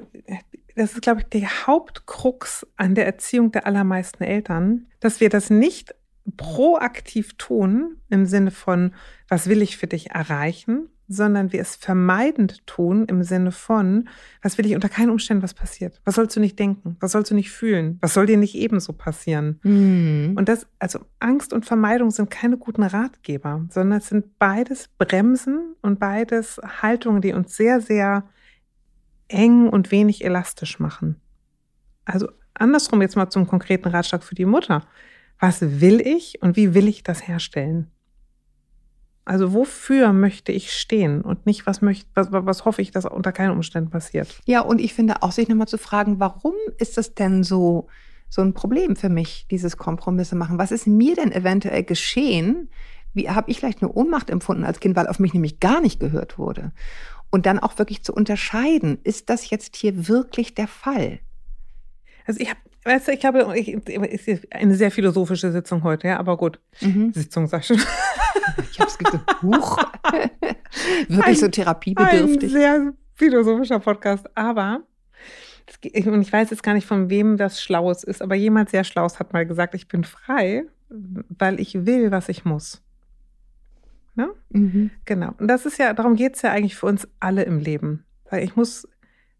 das 0.76 0.94
ist, 0.94 1.02
glaube 1.02 1.22
ich, 1.22 1.28
der 1.28 1.68
Hauptkrux 1.68 2.66
an 2.78 2.96
der 2.96 3.06
Erziehung 3.06 3.52
der 3.52 3.68
allermeisten 3.68 4.24
Eltern, 4.24 4.86
dass 5.02 5.20
wir 5.20 5.30
das 5.30 5.50
nicht 5.50 5.94
proaktiv 6.38 7.38
tun, 7.38 7.98
im 8.10 8.26
Sinne 8.26 8.52
von, 8.52 8.94
was 9.28 9.48
will 9.48 9.62
ich 9.62 9.78
für 9.78 9.88
dich 9.88 10.12
erreichen, 10.12 10.90
sondern 11.08 11.52
wir 11.52 11.62
es 11.62 11.76
vermeidend 11.76 12.66
tun 12.66 13.06
im 13.06 13.24
Sinne 13.24 13.52
von, 13.52 14.10
was 14.42 14.58
will 14.58 14.66
ich 14.66 14.74
unter 14.74 14.90
keinen 14.90 15.12
Umständen, 15.12 15.44
was 15.44 15.54
passiert? 15.54 16.02
Was 16.04 16.16
sollst 16.16 16.36
du 16.36 16.40
nicht 16.40 16.58
denken? 16.58 16.98
Was 17.00 17.12
sollst 17.12 17.30
du 17.32 17.36
nicht 17.36 17.52
fühlen? 17.52 18.00
Was 18.02 18.14
soll 18.14 18.26
dir 18.26 18.38
nicht 18.38 18.56
ebenso 18.56 18.94
passieren? 18.94 19.60
Mhm. 19.64 20.34
Und 20.36 20.50
das, 20.50 20.68
also 20.80 21.00
Angst 21.20 21.54
und 21.54 21.66
Vermeidung 21.66 22.10
sind 22.10 22.32
keine 22.32 22.58
guten 22.58 22.84
Ratgeber, 22.84 23.66
sondern 23.70 24.00
es 24.00 24.08
sind 24.08 24.40
beides 24.40 24.90
Bremsen 24.98 25.76
und 25.82 26.00
beides 26.00 26.60
Haltungen, 26.82 27.22
die 27.22 27.34
uns 27.34 27.56
sehr, 27.56 27.82
sehr 27.82 28.24
eng 29.28 29.70
und 29.70 29.92
wenig 29.92 30.24
elastisch 30.24 30.80
machen. 30.80 31.18
Also 32.06 32.30
andersrum 32.54 33.02
jetzt 33.02 33.16
mal 33.16 33.30
zum 33.30 33.48
konkreten 33.48 33.90
Ratschlag 33.90 34.24
für 34.24 34.36
die 34.36 34.46
Mutter 34.46 34.84
was 35.40 35.82
will 35.82 36.02
ich 36.02 36.42
und 36.42 36.56
wie 36.56 36.74
will 36.74 36.88
ich 36.88 37.04
das 37.04 37.28
herstellen? 37.28 37.92
Also 39.26 39.54
wofür 39.54 40.14
möchte 40.14 40.52
ich 40.52 40.72
stehen 40.72 41.22
und 41.22 41.48
nicht, 41.48 41.66
was, 41.66 41.82
möchte, 41.82 42.08
was, 42.14 42.28
was 42.32 42.64
hoffe 42.64 42.84
ich, 42.84 42.92
dass 42.92 43.06
unter 43.06 43.32
keinen 43.32 43.52
Umständen 43.52 43.90
passiert. 43.90 44.40
Ja, 44.46 44.62
und 44.62 44.80
ich 44.80 44.94
finde 44.94 45.24
auch, 45.24 45.32
sich 45.32 45.48
nochmal 45.48 45.68
zu 45.68 45.80
fragen, 45.80 46.20
warum 46.20 46.54
ist 46.78 46.98
das 46.98 47.16
denn 47.16 47.44
so, 47.44 47.88
so 48.30 48.44
ein 48.44 48.54
Problem 48.54 48.96
für 48.96 49.10
mich, 49.10 49.48
dieses 49.50 49.78
Kompromisse 49.78 50.36
machen? 50.36 50.60
Was 50.60 50.72
ist 50.72 50.86
mir 50.86 51.16
denn 51.16 51.32
eventuell 51.32 51.84
geschehen? 51.84 52.70
Wie 53.16 53.30
habe 53.30 53.50
ich 53.50 53.60
vielleicht 53.60 53.82
eine 53.82 53.92
Ohnmacht 53.92 54.30
empfunden 54.30 54.64
als 54.64 54.80
Kind, 54.80 54.96
weil 54.96 55.08
auf 55.08 55.18
mich 55.18 55.34
nämlich 55.34 55.60
gar 55.60 55.82
nicht 55.82 56.00
gehört 56.00 56.38
wurde? 56.38 56.72
Und 57.32 57.48
dann 57.48 57.58
auch 57.58 57.80
wirklich 57.80 58.04
zu 58.04 58.14
unterscheiden, 58.14 59.00
ist 59.04 59.32
das 59.32 59.50
jetzt 59.50 59.76
hier 59.76 60.08
wirklich 60.08 60.54
der 60.54 60.68
Fall? 60.68 61.20
Also 62.28 62.40
ich 62.40 62.50
habe 62.50 62.60
Weißt 62.86 63.08
du, 63.08 63.14
ich 63.14 63.26
habe 63.26 63.40
ist 63.58 64.54
eine 64.54 64.76
sehr 64.76 64.92
philosophische 64.92 65.52
Sitzung 65.52 65.84
heute, 65.84 66.08
ja, 66.08 66.20
aber 66.20 66.38
gut. 66.38 66.60
Mhm. 66.82 67.12
Sitzung, 67.14 67.48
sag 67.48 67.62
ich 67.62 67.68
schon. 67.68 67.82
Ich 68.72 68.80
habe 68.80 68.90
es 68.90 68.98
gesagt, 68.98 69.24
Huch. 69.42 69.78
Wirklich 71.08 71.26
ein, 71.26 71.36
so 71.36 71.48
therapiebedürftig. 71.48 72.44
Ein 72.44 72.50
sehr 72.50 72.94
philosophischer 73.16 73.80
Podcast, 73.80 74.26
aber 74.36 74.84
und 76.06 76.22
ich 76.22 76.32
weiß 76.32 76.52
jetzt 76.52 76.62
gar 76.62 76.76
nicht, 76.76 76.86
von 76.86 77.10
wem 77.10 77.38
das 77.38 77.60
Schlaues 77.60 78.04
ist, 78.04 78.22
aber 78.22 78.36
jemand 78.36 78.70
sehr 78.70 78.84
Schlaues 78.84 79.20
hat 79.20 79.34
mal 79.34 79.48
gesagt, 79.48 79.74
ich 79.74 79.88
bin 79.88 80.04
frei, 80.04 80.66
weil 80.90 81.60
ich 81.60 81.88
will, 81.88 82.12
was 82.12 82.30
ich 82.30 82.46
muss. 82.46 82.84
Ne? 84.14 84.30
Mhm. 84.50 84.92
Genau. 85.06 85.34
Und 85.40 85.48
das 85.48 85.66
ist 85.66 85.80
ja, 85.80 85.94
darum 85.94 86.16
geht 86.16 86.36
es 86.36 86.44
ja 86.44 86.52
eigentlich 86.52 86.76
für 86.76 86.86
uns 86.86 87.08
alle 87.20 87.44
im 87.44 87.60
Leben. 87.60 88.06
Weil 88.30 88.44
ich 88.44 88.56
muss 88.56 88.88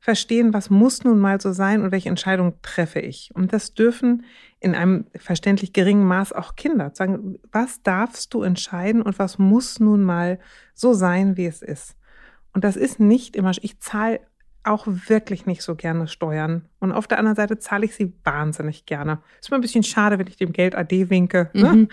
verstehen, 0.06 0.54
was 0.54 0.70
muss 0.70 1.04
nun 1.04 1.18
mal 1.18 1.42
so 1.42 1.52
sein 1.52 1.82
und 1.82 1.92
welche 1.92 2.10
Entscheidung 2.10 2.62
treffe 2.62 3.00
ich. 3.00 3.32
Und 3.34 3.54
das 3.54 3.74
dürfen 3.74 4.24
in 4.60 4.76
einem 4.76 5.08
verständlich 5.16 5.74
geringen 5.74 6.06
Maß 6.06 6.32
auch 6.32 6.56
Kinder 6.56 6.92
sagen, 6.94 7.40
was 7.52 7.82
darfst 7.82 8.32
du 8.36 8.44
entscheiden 8.44 9.02
und 9.02 9.18
was 9.18 9.40
muss 9.40 9.80
nun 9.80 10.04
mal 10.04 10.38
so 10.76 10.94
sein, 10.94 11.38
wie 11.38 11.48
es 11.48 11.64
ist. 11.64 11.96
Und 12.54 12.64
das 12.64 12.76
ist 12.76 13.00
nicht 13.00 13.36
immer, 13.36 13.52
ich 13.60 13.80
zahle 13.80 14.20
auch 14.64 14.86
wirklich 14.86 15.48
nicht 15.48 15.64
so 15.64 15.74
gerne 15.74 16.08
Steuern. 16.08 16.70
Und 16.80 16.92
auf 16.92 17.08
der 17.08 17.18
anderen 17.18 17.36
Seite 17.36 17.58
zahle 17.58 17.86
ich 17.86 17.96
sie 17.96 18.14
wahnsinnig 18.24 18.86
gerne. 18.86 19.24
Ist 19.42 19.50
mal 19.50 19.58
ein 19.58 19.62
bisschen 19.62 19.84
schade, 19.84 20.20
wenn 20.20 20.28
ich 20.28 20.38
dem 20.38 20.54
Geld 20.54 20.76
AD 20.76 21.10
winke. 21.10 21.50
Ne? 21.54 21.74
Mhm. 21.74 21.88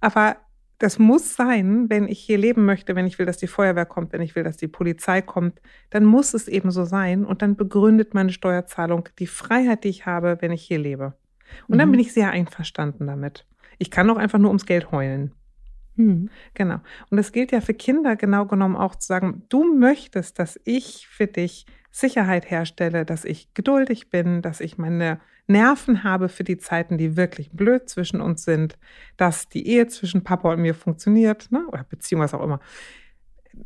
Aber 0.00 0.36
das 0.82 0.98
muss 0.98 1.36
sein, 1.36 1.88
wenn 1.88 2.08
ich 2.08 2.18
hier 2.20 2.38
leben 2.38 2.64
möchte, 2.64 2.96
wenn 2.96 3.06
ich 3.06 3.18
will, 3.18 3.26
dass 3.26 3.36
die 3.38 3.46
Feuerwehr 3.46 3.86
kommt, 3.86 4.12
wenn 4.12 4.20
ich 4.22 4.34
will, 4.34 4.42
dass 4.42 4.56
die 4.56 4.68
Polizei 4.68 5.22
kommt, 5.22 5.60
dann 5.90 6.04
muss 6.04 6.34
es 6.34 6.48
eben 6.48 6.70
so 6.70 6.84
sein 6.84 7.24
und 7.24 7.40
dann 7.42 7.56
begründet 7.56 8.14
meine 8.14 8.32
Steuerzahlung 8.32 9.08
die 9.18 9.26
Freiheit, 9.26 9.84
die 9.84 9.88
ich 9.88 10.06
habe, 10.06 10.38
wenn 10.40 10.50
ich 10.52 10.62
hier 10.62 10.78
lebe. 10.78 11.14
Und 11.68 11.78
dann 11.78 11.88
Mhm. 11.88 11.92
bin 11.92 12.00
ich 12.00 12.12
sehr 12.12 12.30
einverstanden 12.30 13.06
damit. 13.06 13.46
Ich 13.78 13.90
kann 13.90 14.10
auch 14.10 14.16
einfach 14.16 14.38
nur 14.38 14.50
ums 14.50 14.66
Geld 14.66 14.90
heulen. 14.90 15.32
Mhm. 15.96 16.30
Genau. 16.54 16.80
Und 17.10 17.16
das 17.16 17.32
gilt 17.32 17.52
ja 17.52 17.60
für 17.60 17.74
Kinder 17.74 18.16
genau 18.16 18.46
genommen 18.46 18.76
auch 18.76 18.96
zu 18.96 19.06
sagen, 19.06 19.42
du 19.50 19.64
möchtest, 19.76 20.38
dass 20.38 20.58
ich 20.64 21.06
für 21.08 21.26
dich 21.26 21.66
Sicherheit 21.92 22.50
herstelle, 22.50 23.04
dass 23.04 23.24
ich 23.24 23.52
geduldig 23.54 24.10
bin, 24.10 24.42
dass 24.42 24.60
ich 24.60 24.78
meine 24.78 25.20
Nerven 25.46 26.02
habe 26.04 26.28
für 26.30 26.42
die 26.42 26.56
Zeiten, 26.56 26.96
die 26.96 27.16
wirklich 27.16 27.50
blöd 27.52 27.88
zwischen 27.88 28.20
uns 28.20 28.44
sind, 28.44 28.78
dass 29.18 29.48
die 29.48 29.66
Ehe 29.68 29.86
zwischen 29.86 30.24
Papa 30.24 30.52
und 30.52 30.60
mir 30.62 30.74
funktioniert, 30.74 31.52
ne? 31.52 31.66
oder 31.68 31.84
Beziehung, 31.84 32.22
was 32.22 32.32
auch 32.32 32.42
immer. 32.42 32.60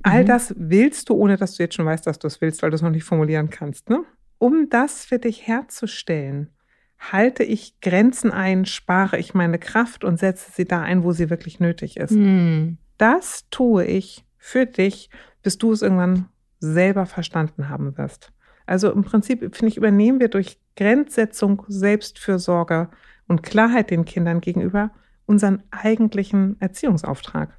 All 0.03 0.23
Mhm. 0.25 0.27
das 0.27 0.55
willst 0.59 1.09
du, 1.09 1.15
ohne 1.15 1.37
dass 1.37 1.55
du 1.57 1.63
jetzt 1.63 1.77
schon 1.77 1.87
weißt, 1.87 2.07
dass 2.07 2.19
du 2.19 2.27
es 2.27 2.41
willst, 2.41 2.63
weil 2.63 2.71
du 2.71 2.75
es 2.75 2.83
noch 2.83 2.91
nicht 2.91 3.05
formulieren 3.05 3.49
kannst. 3.51 3.89
Ne? 3.89 4.03
Um 4.39 4.69
das 4.69 5.05
für 5.05 5.21
dich 5.21 5.47
herzustellen, 5.47 6.51
halte 6.99 7.45
ich 7.45 7.81
Grenzen 7.81 8.33
ein, 8.33 8.65
spare 8.67 9.19
ich 9.19 9.35
meine 9.35 9.59
Kraft 9.61 10.03
und 10.03 10.19
setze 10.19 10.51
sie 10.51 10.65
da 10.65 10.83
ein, 10.83 11.05
wo 11.05 11.13
sie 11.13 11.31
wirklich 11.31 11.61
nötig 11.61 11.97
ist. 11.99 12.13
Mhm. 12.13 12.79
Das 12.99 13.45
tue 13.51 13.85
ich 13.85 14.25
für 14.37 14.67
dich, 14.67 15.11
bis 15.43 15.59
du 15.59 15.71
es 15.73 15.83
irgendwann 15.83 16.29
selber 16.59 17.07
verstanden 17.07 17.69
haben 17.69 17.97
wirst. 17.99 18.33
Also 18.67 18.91
im 18.91 19.05
Prinzip, 19.05 19.41
finde 19.55 19.69
ich, 19.69 19.77
übernehmen 19.77 20.21
wir 20.21 20.29
durch 20.29 20.59
Grenzsetzung, 20.77 21.63
Selbstfürsorge 21.69 22.89
und 23.29 23.43
Klarheit 23.43 23.91
den 23.91 24.05
Kindern 24.05 24.41
gegenüber 24.41 24.91
unseren 25.27 25.63
eigentlichen 25.71 26.61
Erziehungsauftrag. 26.61 27.51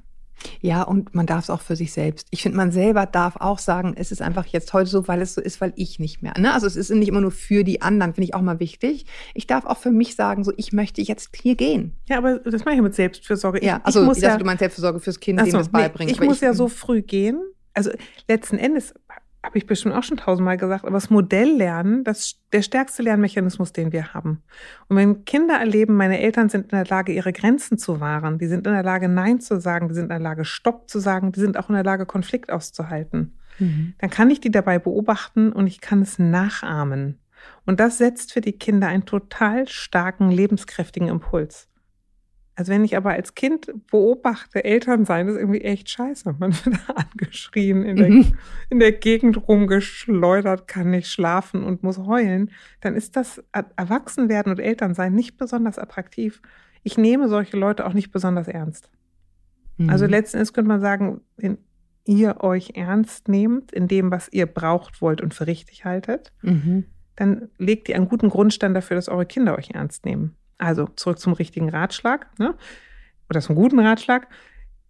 Ja, 0.61 0.83
und 0.83 1.15
man 1.15 1.25
darf 1.25 1.45
es 1.45 1.49
auch 1.49 1.61
für 1.61 1.75
sich 1.75 1.91
selbst. 1.91 2.27
Ich 2.29 2.43
finde, 2.43 2.57
man 2.57 2.71
selber 2.71 3.05
darf 3.05 3.37
auch 3.37 3.59
sagen, 3.59 3.95
es 3.97 4.11
ist 4.11 4.21
einfach 4.21 4.45
jetzt 4.45 4.71
heute 4.73 4.89
so, 4.89 5.07
weil 5.07 5.21
es 5.21 5.33
so 5.33 5.41
ist, 5.41 5.61
weil 5.61 5.73
ich 5.75 5.99
nicht 5.99 6.21
mehr. 6.21 6.33
Ne? 6.37 6.53
Also 6.53 6.67
es 6.67 6.75
ist 6.75 6.91
nicht 6.91 7.07
immer 7.07 7.21
nur 7.21 7.31
für 7.31 7.63
die 7.63 7.81
anderen, 7.81 8.13
finde 8.13 8.25
ich 8.25 8.35
auch 8.35 8.41
mal 8.41 8.59
wichtig. 8.59 9.05
Ich 9.33 9.47
darf 9.47 9.65
auch 9.65 9.77
für 9.77 9.91
mich 9.91 10.15
sagen, 10.15 10.43
so 10.43 10.53
ich 10.57 10.73
möchte 10.73 11.01
jetzt 11.01 11.35
hier 11.35 11.55
gehen. 11.55 11.93
Ja, 12.07 12.19
aber 12.19 12.39
das 12.39 12.65
mache 12.65 12.75
ich 12.75 12.81
mit 12.81 12.93
Selbstfürsorge. 12.93 13.65
Ja, 13.65 13.77
ich, 13.77 13.85
also 13.85 14.01
ich 14.01 14.05
muss 14.05 14.17
ich 14.17 14.23
dachte, 14.23 14.35
ja, 14.35 14.39
du 14.39 14.45
meinst 14.45 14.59
Selbstversorge 14.59 14.99
fürs 14.99 15.19
Kind, 15.19 15.39
Ach 15.39 15.45
dem 15.45 15.51
so, 15.51 15.57
das 15.57 15.71
nee, 15.71 15.79
beibringen. 15.79 16.13
ich 16.13 16.19
Aber 16.19 16.27
muss 16.27 16.41
ja 16.41 16.53
so 16.53 16.67
früh 16.67 17.01
gehen. 17.01 17.41
Also 17.77 17.91
letzten 18.27 18.57
Endes 18.57 18.93
habe 19.43 19.57
ich 19.57 19.65
bestimmt 19.65 19.95
auch 19.95 20.03
schon 20.03 20.17
tausendmal 20.17 20.57
gesagt, 20.57 20.83
aber 20.83 20.95
das 20.95 21.09
Modelllernen, 21.09 22.03
das 22.03 22.41
der 22.51 22.61
stärkste 22.61 23.03
Lernmechanismus, 23.03 23.71
den 23.71 23.93
wir 23.93 24.13
haben. 24.13 24.43
Und 24.89 24.97
wenn 24.97 25.23
Kinder 25.23 25.55
erleben, 25.55 25.95
meine 25.95 26.19
Eltern 26.19 26.49
sind 26.49 26.71
in 26.71 26.77
der 26.77 26.85
Lage, 26.85 27.13
ihre 27.13 27.31
Grenzen 27.31 27.77
zu 27.77 28.01
wahren, 28.01 28.39
die 28.39 28.47
sind 28.47 28.67
in 28.67 28.73
der 28.73 28.83
Lage, 28.83 29.07
Nein 29.07 29.39
zu 29.39 29.61
sagen, 29.61 29.87
die 29.87 29.93
sind 29.95 30.05
in 30.05 30.09
der 30.09 30.19
Lage, 30.19 30.43
Stopp 30.43 30.89
zu 30.89 30.99
sagen, 30.99 31.31
die 31.31 31.39
sind 31.39 31.57
auch 31.57 31.69
in 31.69 31.75
der 31.75 31.83
Lage, 31.83 32.05
Konflikt 32.05 32.51
auszuhalten, 32.51 33.37
Mhm. 33.59 33.93
dann 33.99 34.09
kann 34.09 34.29
ich 34.29 34.39
die 34.39 34.51
dabei 34.51 34.79
beobachten 34.79 35.51
und 35.51 35.67
ich 35.67 35.81
kann 35.81 36.01
es 36.01 36.19
nachahmen. 36.19 37.19
Und 37.65 37.79
das 37.79 37.97
setzt 37.97 38.33
für 38.33 38.41
die 38.41 38.53
Kinder 38.53 38.87
einen 38.87 39.05
total 39.05 39.67
starken, 39.67 40.29
lebenskräftigen 40.29 41.07
Impuls. 41.07 41.67
Also 42.59 42.71
wenn 42.73 42.83
ich 42.83 42.97
aber 42.97 43.11
als 43.11 43.35
Kind 43.35 43.71
beobachte, 43.91 44.63
Eltern 44.65 45.05
sein, 45.05 45.27
ist 45.27 45.35
irgendwie 45.37 45.61
echt 45.61 45.89
scheiße. 45.91 46.35
Man 46.39 46.53
wird 46.65 46.75
angeschrien, 46.95 47.83
in 47.83 47.95
der, 47.97 48.09
Mhm. 48.09 48.33
in 48.71 48.79
der 48.79 48.93
Gegend 48.93 49.47
rumgeschleudert, 49.47 50.67
kann 50.67 50.89
nicht 50.89 51.07
schlafen 51.07 51.63
und 51.63 51.83
muss 51.83 51.99
heulen, 51.99 52.49
dann 52.81 52.95
ist 52.95 53.15
das 53.15 53.43
Erwachsenwerden 53.75 54.51
und 54.51 54.59
Elternsein 54.59 55.13
nicht 55.13 55.37
besonders 55.37 55.77
attraktiv. 55.77 56.41
Ich 56.81 56.97
nehme 56.97 57.27
solche 57.29 57.57
Leute 57.57 57.85
auch 57.85 57.93
nicht 57.93 58.11
besonders 58.11 58.47
ernst. 58.47 58.89
Mhm. 59.77 59.91
Also 59.91 60.07
letzten 60.07 60.37
Endes 60.37 60.51
könnte 60.53 60.69
man 60.69 60.81
sagen, 60.81 61.21
wenn 61.35 61.59
ihr 62.05 62.37
euch 62.41 62.71
ernst 62.75 63.27
nehmt 63.27 63.71
in 63.71 63.87
dem, 63.87 64.09
was 64.09 64.29
ihr 64.31 64.47
braucht, 64.47 64.99
wollt 65.01 65.21
und 65.21 65.35
für 65.35 65.45
richtig 65.45 65.85
haltet, 65.85 66.33
Mhm. 66.41 66.85
dann 67.17 67.49
legt 67.59 67.87
ihr 67.87 67.95
einen 67.97 68.09
guten 68.09 68.29
Grundstein 68.29 68.73
dafür, 68.73 68.95
dass 68.95 69.09
eure 69.09 69.27
Kinder 69.27 69.55
euch 69.57 69.69
ernst 69.71 70.05
nehmen. 70.05 70.35
Also 70.57 70.87
zurück 70.95 71.19
zum 71.19 71.33
richtigen 71.33 71.69
Ratschlag, 71.69 72.27
ne? 72.39 72.55
Oder 73.29 73.41
zum 73.41 73.55
guten 73.55 73.79
Ratschlag. 73.79 74.27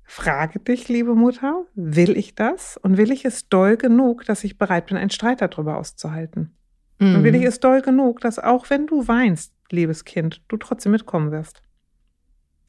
Frage 0.03 0.59
dich, 0.59 0.87
liebe 0.87 1.15
Mutter, 1.15 1.65
will 1.75 2.15
ich 2.15 2.35
das? 2.35 2.77
Und 2.77 2.97
will 2.97 3.11
ich 3.11 3.25
es 3.25 3.49
doll 3.49 3.75
genug, 3.75 4.23
dass 4.25 4.43
ich 4.43 4.57
bereit 4.57 4.85
bin, 4.85 4.95
einen 4.95 5.09
Streit 5.09 5.41
darüber 5.41 5.77
auszuhalten? 5.77 6.55
Und 6.99 7.23
will 7.23 7.35
ich 7.35 7.41
Mhm. 7.41 7.47
es 7.47 7.59
doll 7.59 7.81
genug, 7.81 8.21
dass 8.21 8.39
auch 8.39 8.69
wenn 8.69 8.87
du 8.87 9.07
weinst, 9.07 9.53
liebes 9.69 10.05
Kind, 10.05 10.41
du 10.47 10.57
trotzdem 10.57 10.93
mitkommen 10.93 11.31
wirst? 11.31 11.61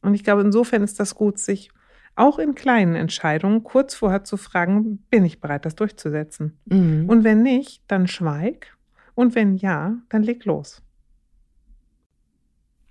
Und 0.01 0.13
ich 0.13 0.23
glaube, 0.23 0.41
insofern 0.41 0.83
ist 0.83 0.99
das 0.99 1.15
gut, 1.15 1.39
sich 1.39 1.71
auch 2.15 2.39
in 2.39 2.55
kleinen 2.55 2.95
Entscheidungen 2.95 3.63
kurz 3.63 3.95
vorher 3.95 4.23
zu 4.25 4.35
fragen, 4.35 4.97
bin 5.09 5.23
ich 5.23 5.39
bereit, 5.39 5.65
das 5.65 5.75
durchzusetzen? 5.75 6.59
Mhm. 6.65 7.07
Und 7.07 7.23
wenn 7.23 7.41
nicht, 7.41 7.83
dann 7.87 8.07
schweig. 8.07 8.75
Und 9.15 9.35
wenn 9.35 9.55
ja, 9.55 9.97
dann 10.09 10.23
leg 10.23 10.45
los. 10.45 10.81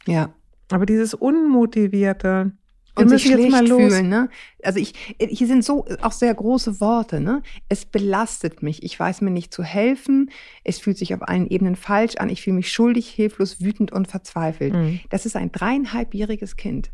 Ja. 0.07 0.33
Aber 0.71 0.85
dieses 0.85 1.15
unmotivierte, 1.15 2.53
wir 2.99 3.03
und 3.05 3.09
sich 3.09 3.23
schlecht 3.23 3.51
mal 3.51 3.67
los. 3.67 3.95
fühlen. 3.95 4.09
Ne? 4.09 4.29
Also 4.63 4.79
ich, 4.79 4.93
hier 5.19 5.47
sind 5.47 5.65
so 5.65 5.87
auch 6.03 6.13
sehr 6.13 6.35
große 6.35 6.81
Worte. 6.81 7.21
Ne? 7.21 7.43
Es 7.69 7.85
belastet 7.85 8.63
mich. 8.63 8.83
Ich 8.83 8.99
weiß 8.99 9.21
mir 9.21 9.31
nicht 9.31 9.53
zu 9.53 9.63
helfen. 9.63 10.31
Es 10.65 10.79
fühlt 10.79 10.99
sich 10.99 11.15
auf 11.15 11.23
allen 11.23 11.47
Ebenen 11.47 11.77
falsch 11.77 12.17
an. 12.17 12.29
Ich 12.29 12.43
fühle 12.43 12.57
mich 12.57 12.73
schuldig, 12.73 13.09
hilflos, 13.09 13.61
wütend 13.63 13.93
und 13.93 14.09
verzweifelt. 14.09 14.75
Mhm. 14.75 15.01
Das 15.11 15.27
ist 15.27 15.37
ein 15.37 15.53
dreieinhalbjähriges 15.53 16.57
Kind. 16.57 16.91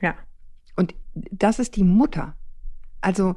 Ja. 0.00 0.14
Und 0.74 0.94
das 1.14 1.58
ist 1.58 1.76
die 1.76 1.84
Mutter. 1.84 2.34
Also 3.00 3.36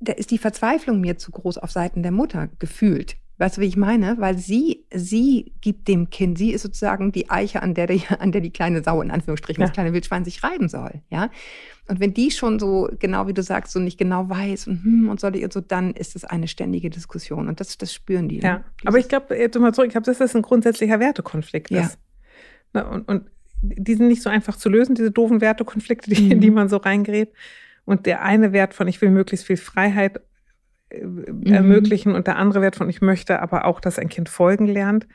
da 0.00 0.12
ist 0.12 0.30
die 0.30 0.38
Verzweiflung 0.38 1.00
mir 1.00 1.18
zu 1.18 1.32
groß 1.32 1.58
auf 1.58 1.70
Seiten 1.70 2.02
der 2.02 2.12
Mutter 2.12 2.48
gefühlt. 2.58 3.16
Weißt 3.38 3.56
du, 3.56 3.60
wie 3.62 3.66
ich 3.66 3.76
meine? 3.76 4.16
Weil 4.20 4.38
sie, 4.38 4.84
sie 4.94 5.52
gibt 5.60 5.88
dem 5.88 6.08
Kind, 6.08 6.38
sie 6.38 6.52
ist 6.52 6.62
sozusagen 6.62 7.10
die 7.10 7.30
Eiche, 7.30 7.62
an 7.62 7.74
der 7.74 7.88
die, 7.88 8.02
an 8.18 8.30
der 8.32 8.40
die 8.40 8.50
kleine 8.52 8.82
Sau 8.84 9.02
in 9.02 9.10
Anführungsstrichen, 9.10 9.60
Ja. 9.60 9.66
das 9.66 9.74
kleine 9.74 9.92
Wildschwein 9.92 10.24
sich 10.24 10.42
reiben 10.44 10.68
soll. 10.68 11.02
Ja. 11.10 11.30
Und 11.88 12.00
wenn 12.00 12.14
die 12.14 12.30
schon 12.30 12.58
so, 12.58 12.88
genau 12.98 13.26
wie 13.26 13.34
du 13.34 13.42
sagst, 13.42 13.72
so 13.72 13.80
nicht 13.80 13.98
genau 13.98 14.28
weiß 14.30 14.68
und 14.68 14.84
hm, 14.84 15.08
und 15.08 15.20
soll 15.20 15.36
ich 15.36 15.44
und 15.44 15.52
so, 15.52 15.60
dann 15.60 15.90
ist 15.92 16.14
es 16.16 16.24
eine 16.24 16.48
ständige 16.48 16.90
Diskussion. 16.90 17.48
Und 17.48 17.60
das, 17.60 17.76
das 17.76 17.92
spüren 17.92 18.28
die. 18.28 18.38
Ja, 18.40 18.58
ne? 18.58 18.64
aber 18.84 18.98
ich 18.98 19.08
glaube, 19.08 19.36
jetzt 19.36 19.58
mal 19.58 19.74
zurück, 19.74 19.88
ich 19.88 19.92
glaube, 19.94 20.06
dass 20.06 20.18
das 20.18 20.34
ein 20.36 20.42
grundsätzlicher 20.42 21.00
Wertekonflikt 21.00 21.70
Ja. 21.70 21.82
ist. 21.82 21.98
Na, 22.72 22.82
Und, 22.88 23.08
und 23.08 23.24
die 23.62 23.94
sind 23.94 24.08
nicht 24.08 24.22
so 24.22 24.30
einfach 24.30 24.56
zu 24.56 24.68
lösen, 24.68 24.94
diese 24.94 25.10
doofen 25.10 25.40
Wertekonflikte, 25.40 26.10
die, 26.10 26.22
Mhm. 26.22 26.30
in 26.32 26.40
die 26.40 26.50
man 26.50 26.68
so 26.68 26.76
reingerät. 26.76 27.32
Und 27.84 28.06
der 28.06 28.22
eine 28.22 28.52
Wert 28.52 28.74
von, 28.74 28.88
ich 28.88 29.00
will 29.02 29.10
möglichst 29.10 29.44
viel 29.46 29.56
Freiheit 29.58 30.20
äh, 30.90 31.50
ermöglichen 31.50 32.14
und 32.14 32.26
der 32.26 32.36
andere 32.36 32.60
Wert 32.60 32.76
von, 32.76 32.88
ich 32.88 33.00
möchte 33.00 33.40
aber 33.40 33.64
auch, 33.64 33.80
dass 33.80 33.98
ein 33.98 34.08
Kind 34.08 34.28
folgen 34.28 34.66
lernt, 34.66 35.06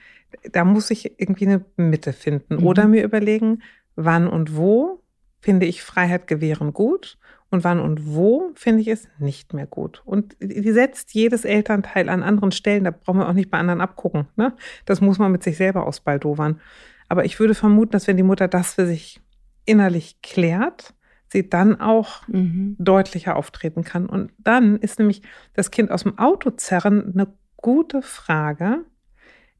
da 0.51 0.63
muss 0.63 0.91
ich 0.91 1.19
irgendwie 1.19 1.47
eine 1.47 1.65
Mitte 1.77 2.13
finden. 2.13 2.57
Mhm. 2.57 2.65
Oder 2.65 2.87
mir 2.87 3.03
überlegen, 3.03 3.61
wann 3.95 4.27
und 4.27 4.55
wo 4.55 5.01
finde 5.41 5.65
ich 5.65 5.83
Freiheit 5.83 6.27
gewähren 6.27 6.73
gut 6.73 7.17
und 7.49 7.63
wann 7.63 7.79
und 7.79 8.13
wo 8.13 8.51
finde 8.55 8.81
ich 8.81 8.87
es 8.87 9.07
nicht 9.17 9.53
mehr 9.53 9.65
gut. 9.65 10.01
Und 10.05 10.35
die 10.39 10.71
setzt 10.71 11.13
jedes 11.13 11.45
Elternteil 11.45 12.09
an 12.09 12.23
anderen 12.23 12.51
Stellen, 12.51 12.83
da 12.83 12.91
brauchen 12.91 13.19
wir 13.19 13.29
auch 13.29 13.33
nicht 13.33 13.49
bei 13.49 13.57
anderen 13.57 13.81
abgucken. 13.81 14.27
Ne? 14.35 14.53
Das 14.85 15.01
muss 15.01 15.17
man 15.17 15.31
mit 15.31 15.43
sich 15.43 15.57
selber 15.57 15.87
ausbaldowern. 15.87 16.59
Aber 17.07 17.25
ich 17.25 17.39
würde 17.39 17.55
vermuten, 17.55 17.91
dass 17.91 18.07
wenn 18.07 18.17
die 18.17 18.23
Mutter 18.23 18.47
das 18.47 18.75
für 18.75 18.85
sich 18.85 19.19
innerlich 19.65 20.21
klärt, 20.21 20.93
sie 21.31 21.49
dann 21.49 21.79
auch 21.79 22.27
Mhm. 22.27 22.75
deutlicher 22.79 23.35
auftreten 23.35 23.83
kann. 23.83 24.05
Und 24.07 24.31
dann 24.39 24.77
ist 24.77 24.99
nämlich 24.99 25.21
das 25.53 25.71
Kind 25.71 25.91
aus 25.91 26.03
dem 26.03 26.17
Auto 26.17 26.49
zerren 26.51 27.11
eine 27.13 27.27
gute 27.57 28.01
Frage. 28.01 28.85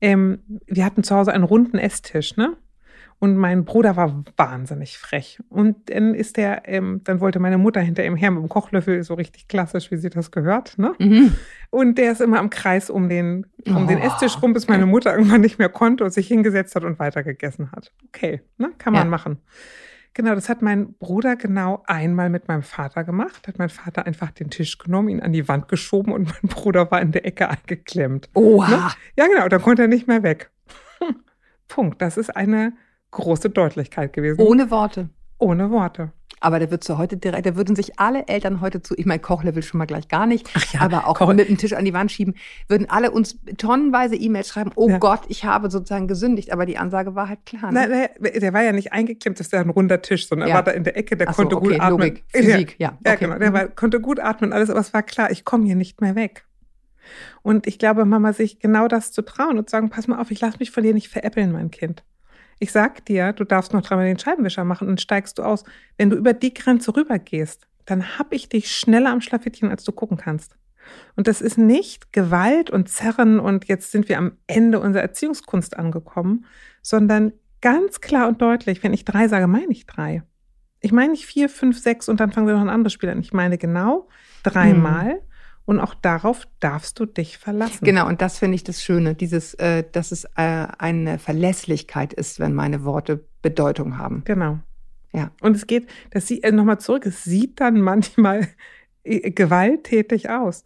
Ähm, 0.01 0.39
wir 0.65 0.85
hatten 0.85 1.03
zu 1.03 1.15
Hause 1.15 1.33
einen 1.33 1.43
runden 1.43 1.77
Esstisch, 1.77 2.37
ne? 2.37 2.55
Und 3.21 3.35
mein 3.35 3.65
Bruder 3.65 3.97
war 3.97 4.23
wahnsinnig 4.37 4.97
frech. 4.97 5.39
Und 5.49 5.89
dann 5.89 6.15
ist 6.15 6.37
der, 6.37 6.69
ähm, 6.69 7.01
dann 7.03 7.19
wollte 7.19 7.39
meine 7.39 7.57
Mutter 7.57 7.81
hinter 7.81 8.05
ihm 8.05 8.15
her 8.15 8.31
mit 8.31 8.41
dem 8.41 8.47
Kochlöffel, 8.47 9.03
so 9.03 9.13
richtig 9.15 9.49
klassisch, 9.49 9.91
wie 9.91 9.97
sie 9.97 10.09
das 10.09 10.31
gehört, 10.31 10.77
ne? 10.77 10.93
Mhm. 10.99 11.35
Und 11.69 11.97
der 11.97 12.13
ist 12.13 12.21
immer 12.21 12.39
im 12.39 12.49
Kreis 12.49 12.89
um 12.89 13.09
den, 13.09 13.45
um 13.65 13.87
den 13.87 13.97
Oh. 13.97 14.01
Esstisch 14.05 14.41
rum, 14.41 14.53
bis 14.53 14.69
meine 14.69 14.85
Mutter 14.85 15.11
irgendwann 15.13 15.41
nicht 15.41 15.59
mehr 15.59 15.67
konnte 15.67 16.05
und 16.05 16.11
sich 16.11 16.29
hingesetzt 16.29 16.75
hat 16.75 16.85
und 16.85 16.97
weitergegessen 16.97 17.73
hat. 17.73 17.91
Okay, 18.07 18.39
ne? 18.57 18.71
kann 18.77 18.93
man 18.93 19.03
Ja. 19.07 19.09
machen. 19.09 19.37
Genau, 20.13 20.35
das 20.35 20.49
hat 20.49 20.61
mein 20.61 20.93
Bruder 20.95 21.35
genau 21.35 21.83
einmal 21.85 22.29
mit 22.29 22.47
meinem 22.47 22.63
Vater 22.63 23.03
gemacht. 23.03 23.47
Hat 23.47 23.59
mein 23.59 23.69
Vater 23.69 24.05
einfach 24.05 24.31
den 24.31 24.49
Tisch 24.49 24.77
genommen, 24.77 25.09
ihn 25.09 25.21
an 25.21 25.33
die 25.33 25.47
Wand 25.47 25.67
geschoben 25.67 26.13
und 26.13 26.25
mein 26.43 26.49
Bruder 26.49 26.89
war 26.91 27.01
in 27.01 27.11
der 27.11 27.25
Ecke 27.25 27.49
eingeklemmt. 27.49 28.29
Oha. 28.33 28.69
Ne? 28.69 28.91
Ja, 29.17 29.27
genau, 29.27 29.47
dann 29.47 29.61
konnte 29.61 29.83
er 29.83 29.87
nicht 29.87 30.07
mehr 30.07 30.23
weg. 30.23 30.51
Punkt. 31.67 32.01
Das 32.01 32.17
ist 32.17 32.35
eine 32.35 32.73
große 33.11 33.49
Deutlichkeit 33.49 34.13
gewesen. 34.13 34.41
Ohne 34.41 34.71
Worte. 34.71 35.09
Ohne 35.37 35.71
Worte. 35.71 36.11
Aber 36.41 36.59
der 36.59 36.71
wird 36.71 36.83
so 36.83 36.97
heute 36.97 37.17
direkt, 37.17 37.45
da 37.45 37.55
würden 37.55 37.75
sich 37.75 37.99
alle 37.99 38.27
Eltern 38.27 38.61
heute 38.61 38.81
zu, 38.81 38.93
ich 38.97 39.05
meine, 39.05 39.19
Kochlevel 39.19 39.61
schon 39.61 39.77
mal 39.77 39.85
gleich 39.85 40.07
gar 40.07 40.25
nicht, 40.25 40.49
Ach 40.55 40.73
ja, 40.73 40.81
aber 40.81 41.05
auch 41.07 41.17
Koch- 41.17 41.33
mit 41.33 41.49
dem 41.49 41.57
Tisch 41.57 41.73
an 41.73 41.83
die 41.83 41.93
Wand 41.93 42.11
schieben, 42.11 42.35
würden 42.67 42.89
alle 42.89 43.11
uns 43.11 43.37
tonnenweise 43.57 44.15
E-Mails 44.15 44.47
schreiben, 44.47 44.71
oh 44.75 44.87
Ja. 44.89 44.97
Gott, 44.99 45.21
ich 45.27 45.43
habe 45.43 45.69
sozusagen 45.69 46.07
gesündigt, 46.07 46.51
aber 46.53 46.65
die 46.65 46.77
Ansage 46.77 47.13
war 47.15 47.27
halt 47.29 47.45
klar. 47.45 47.71
Nein, 47.71 47.89
Ne? 47.89 48.09
nein, 48.19 48.33
der 48.39 48.53
war 48.53 48.63
ja 48.63 48.71
nicht 48.71 48.93
eingeklemmt, 48.93 49.39
das 49.39 49.47
ist 49.47 49.53
ja 49.53 49.59
ein 49.59 49.69
runder 49.69 50.01
Tisch, 50.01 50.27
sondern 50.29 50.47
Ja. 50.47 50.53
er 50.55 50.57
war 50.59 50.63
da 50.63 50.71
in 50.71 50.83
der 50.85 50.95
Ecke, 50.95 51.17
der 51.17 51.27
so, 51.27 51.33
konnte 51.33 51.57
okay, 51.57 51.67
gut 51.73 51.79
atmen. 51.81 51.99
Logik, 51.99 52.23
Physik, 52.29 52.75
ja. 52.79 52.97
Ja, 53.05 53.13
okay. 53.13 53.25
genau. 53.25 53.37
Der 53.37 53.49
Mhm. 53.49 53.53
war, 53.53 53.67
konnte 53.67 53.99
gut 53.99 54.19
atmen, 54.19 54.53
alles, 54.53 54.69
aber 54.69 54.79
es 54.79 54.93
war 54.93 55.03
klar, 55.03 55.31
ich 55.31 55.43
komme 55.43 55.65
hier 55.65 55.75
nicht 55.75 55.99
mehr 55.99 56.15
weg. 56.15 56.45
Und 57.41 57.67
ich 57.67 57.79
glaube, 57.79 58.05
Mama, 58.05 58.33
sich 58.33 58.59
genau 58.59 58.87
das 58.87 59.11
zu 59.11 59.23
trauen 59.23 59.57
und 59.57 59.69
zu 59.69 59.71
sagen, 59.71 59.89
pass 59.89 60.07
mal 60.07 60.19
auf, 60.19 60.31
ich 60.31 60.39
lasse 60.41 60.57
mich 60.59 60.71
von 60.71 60.83
dir 60.83 60.93
nicht 60.93 61.09
veräppeln, 61.09 61.51
mein 61.51 61.71
Kind. 61.71 62.03
Ich 62.59 62.71
sag 62.71 63.05
dir, 63.05 63.33
du 63.33 63.45
darfst 63.45 63.73
noch 63.73 63.81
dreimal 63.81 64.05
den 64.05 64.19
Scheibenwischer 64.19 64.65
machen 64.65 64.87
und 64.87 65.01
steigst 65.01 65.39
du 65.39 65.43
aus. 65.43 65.63
Wenn 65.97 66.09
du 66.09 66.17
über 66.17 66.33
die 66.33 66.53
Grenze 66.53 66.95
rübergehst, 66.95 67.67
dann 67.85 68.19
hab 68.19 68.33
ich 68.33 68.49
dich 68.49 68.75
schneller 68.75 69.11
am 69.11 69.21
Schlafittchen, 69.21 69.69
als 69.69 69.83
du 69.83 69.91
gucken 69.91 70.17
kannst. 70.17 70.55
Und 71.15 71.27
das 71.27 71.41
ist 71.41 71.57
nicht 71.57 72.13
Gewalt 72.13 72.69
und 72.69 72.89
Zerren 72.89 73.39
und 73.39 73.67
jetzt 73.67 73.91
sind 73.91 74.09
wir 74.09 74.17
am 74.17 74.33
Ende 74.47 74.79
unserer 74.79 75.03
Erziehungskunst 75.03 75.77
angekommen, 75.77 76.45
sondern 76.81 77.33
ganz 77.61 78.01
klar 78.01 78.27
und 78.27 78.41
deutlich, 78.41 78.83
wenn 78.83 78.93
ich 78.93 79.05
drei 79.05 79.27
sage, 79.27 79.47
meine 79.47 79.71
ich 79.71 79.85
drei. 79.85 80.23
Ich 80.81 80.91
meine 80.91 81.11
nicht 81.11 81.25
vier, 81.25 81.49
fünf, 81.49 81.77
sechs 81.77 82.09
und 82.09 82.19
dann 82.19 82.31
fangen 82.31 82.47
wir 82.47 82.53
noch 82.53 82.61
ein 82.61 82.69
anderes 82.69 82.93
Spiel 82.93 83.09
an. 83.09 83.19
Ich 83.19 83.33
meine 83.33 83.57
genau 83.57 84.07
dreimal. 84.43 85.15
Mhm. 85.15 85.28
Und 85.69 85.79
auch 85.79 85.93
darauf 85.93 86.47
darfst 86.59 86.99
du 86.99 87.05
dich 87.05 87.37
verlassen. 87.37 87.85
Genau, 87.85 88.07
und 88.07 88.23
das 88.23 88.39
finde 88.39 88.55
ich 88.55 88.63
das 88.63 88.83
Schöne, 88.83 89.13
dieses, 89.13 89.53
äh, 89.53 89.83
dass 89.91 90.11
es 90.11 90.23
äh, 90.23 90.65
eine 90.79 91.19
Verlässlichkeit 91.19 92.11
ist, 92.11 92.39
wenn 92.39 92.55
meine 92.55 92.85
Worte 92.85 93.23
Bedeutung 93.43 93.99
haben. 93.99 94.23
Genau. 94.25 94.57
Ja. 95.13 95.29
Und 95.41 95.55
es 95.55 95.67
geht, 95.67 95.87
das 96.09 96.25
sieht 96.25 96.43
äh, 96.43 96.51
nochmal 96.51 96.79
zurück, 96.79 97.05
es 97.05 97.23
sieht 97.23 97.61
dann 97.61 97.81
manchmal 97.81 98.47
äh, 99.03 99.29
gewalttätig 99.29 100.31
aus. 100.31 100.63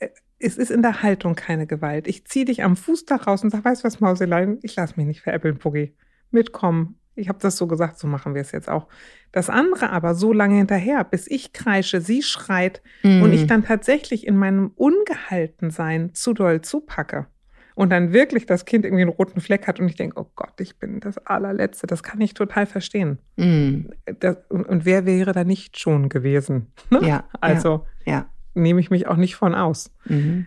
Äh, 0.00 0.08
es 0.38 0.58
ist 0.58 0.70
in 0.70 0.82
der 0.82 1.02
Haltung 1.02 1.34
keine 1.34 1.66
Gewalt. 1.66 2.06
Ich 2.06 2.26
ziehe 2.26 2.44
dich 2.44 2.62
am 2.62 2.76
Fußdach 2.76 3.26
raus 3.26 3.42
und 3.42 3.48
sage, 3.48 3.64
weißt 3.64 3.82
du 3.82 3.86
was, 3.86 4.00
Mauselein, 4.00 4.58
ich 4.60 4.76
lasse 4.76 4.96
mich 4.98 5.06
nicht 5.06 5.22
veräppeln, 5.22 5.56
Puggy. 5.56 5.96
Mitkommen. 6.30 6.98
Ich 7.14 7.28
habe 7.28 7.38
das 7.40 7.56
so 7.56 7.66
gesagt, 7.66 7.98
so 7.98 8.06
machen 8.06 8.34
wir 8.34 8.40
es 8.40 8.52
jetzt 8.52 8.68
auch. 8.68 8.88
Das 9.32 9.50
andere 9.50 9.90
aber 9.90 10.14
so 10.14 10.32
lange 10.32 10.56
hinterher, 10.56 11.04
bis 11.04 11.26
ich 11.30 11.52
kreische, 11.52 12.00
sie 12.00 12.22
schreit 12.22 12.82
mm. 13.02 13.22
und 13.22 13.32
ich 13.32 13.46
dann 13.46 13.64
tatsächlich 13.64 14.26
in 14.26 14.36
meinem 14.36 14.72
Ungehaltensein 14.76 16.14
zu 16.14 16.32
doll 16.32 16.62
zupacke 16.62 17.26
und 17.74 17.90
dann 17.90 18.12
wirklich 18.12 18.46
das 18.46 18.64
Kind 18.64 18.84
irgendwie 18.84 19.02
einen 19.02 19.10
roten 19.10 19.40
Fleck 19.40 19.66
hat 19.66 19.80
und 19.80 19.88
ich 19.88 19.96
denke, 19.96 20.20
oh 20.20 20.30
Gott, 20.34 20.60
ich 20.60 20.78
bin 20.78 21.00
das 21.00 21.18
allerletzte, 21.18 21.86
das 21.86 22.02
kann 22.02 22.20
ich 22.20 22.34
total 22.34 22.66
verstehen. 22.66 23.18
Mm. 23.36 23.90
Das, 24.20 24.36
und, 24.48 24.66
und, 24.66 24.84
wer 24.84 25.06
wäre 25.06 25.32
da 25.32 25.44
nicht 25.44 25.78
schon 25.78 26.08
gewesen? 26.08 26.72
Ne? 26.90 27.00
Ja. 27.02 27.24
Also 27.40 27.86
ja, 28.04 28.12
ja. 28.12 28.26
nehme 28.54 28.80
ich 28.80 28.90
mich 28.90 29.06
auch 29.06 29.16
nicht 29.16 29.36
von 29.36 29.54
aus. 29.54 29.94
Mhm 30.04 30.46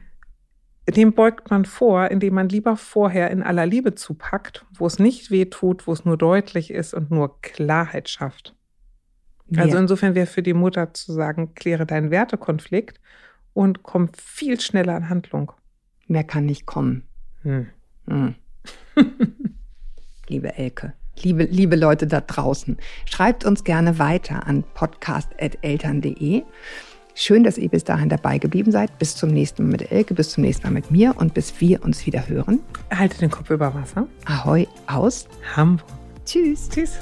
dem 0.88 1.14
beugt 1.14 1.50
man 1.50 1.66
vor, 1.66 2.12
indem 2.12 2.36
man 2.36 2.50
lieber 2.50 2.78
vorher 2.78 3.32
in 3.32 3.42
aller 3.42 3.66
Liebe 3.66 3.96
zupackt, 3.96 4.66
wo 4.74 4.86
es 4.86 5.00
nicht 5.00 5.32
weh 5.32 5.46
tut, 5.46 5.88
wo 5.88 5.94
es 5.94 6.06
nur 6.06 6.18
deutlich 6.18 6.72
ist 6.72 6.94
und 6.94 7.10
nur 7.10 7.42
Klarheit 7.42 8.10
schafft. 8.10 8.56
Ja. 9.48 9.64
Also 9.64 9.78
insofern 9.78 10.16
wäre 10.16 10.28
für 10.28 10.44
die 10.44 10.54
Mutter 10.54 10.94
zu 10.94 11.12
sagen, 11.12 11.54
kläre 11.56 11.86
deinen 11.86 12.12
Wertekonflikt 12.12 13.00
und 13.54 13.84
komm 13.84 14.10
viel 14.14 14.60
schneller 14.60 14.98
in 14.98 15.10
Handlung. 15.10 15.52
Mehr 16.08 16.24
kann 16.24 16.46
nicht 16.46 16.66
kommen. 16.66 17.04
Hm. 17.42 17.68
Hm. 18.08 18.36
liebe 20.30 20.56
Elke, 20.56 20.94
liebe, 21.18 21.44
liebe 21.44 21.76
Leute 21.76 22.06
da 22.06 22.22
draußen, 22.22 22.78
schreibt 23.06 23.46
uns 23.46 23.64
gerne 23.64 23.98
weiter 23.98 24.46
an 24.46 24.64
podcast.eltern.de. 24.74 26.44
Schön, 27.18 27.46
dass 27.46 27.58
ihr 27.58 27.70
bis 27.70 27.86
dahin 27.86 28.10
dabei 28.10 28.38
geblieben 28.38 28.72
seid. 28.72 29.00
Bis 29.00 29.16
zum 29.16 29.30
nächsten 29.30 29.64
Mal 29.64 29.72
mit 29.72 29.90
Elke, 29.90 30.14
bis 30.14 30.32
zum 30.32 30.44
nächsten 30.44 30.68
Mal 30.68 30.74
mit 30.74 30.92
mir 30.92 31.16
und 31.18 31.34
bis 31.34 31.62
wir 31.62 31.82
uns 31.84 32.06
wieder 32.06 32.28
hören. 32.28 32.60
Halte 32.94 33.18
den 33.18 33.32
Kopf 33.32 33.50
über 33.50 33.74
Wasser. 33.74 34.06
Ahoi 34.26 34.68
aus 34.86 35.26
Hamburg. 35.56 35.88
Tschüss. 36.26 36.68
Tschüss. 36.70 37.00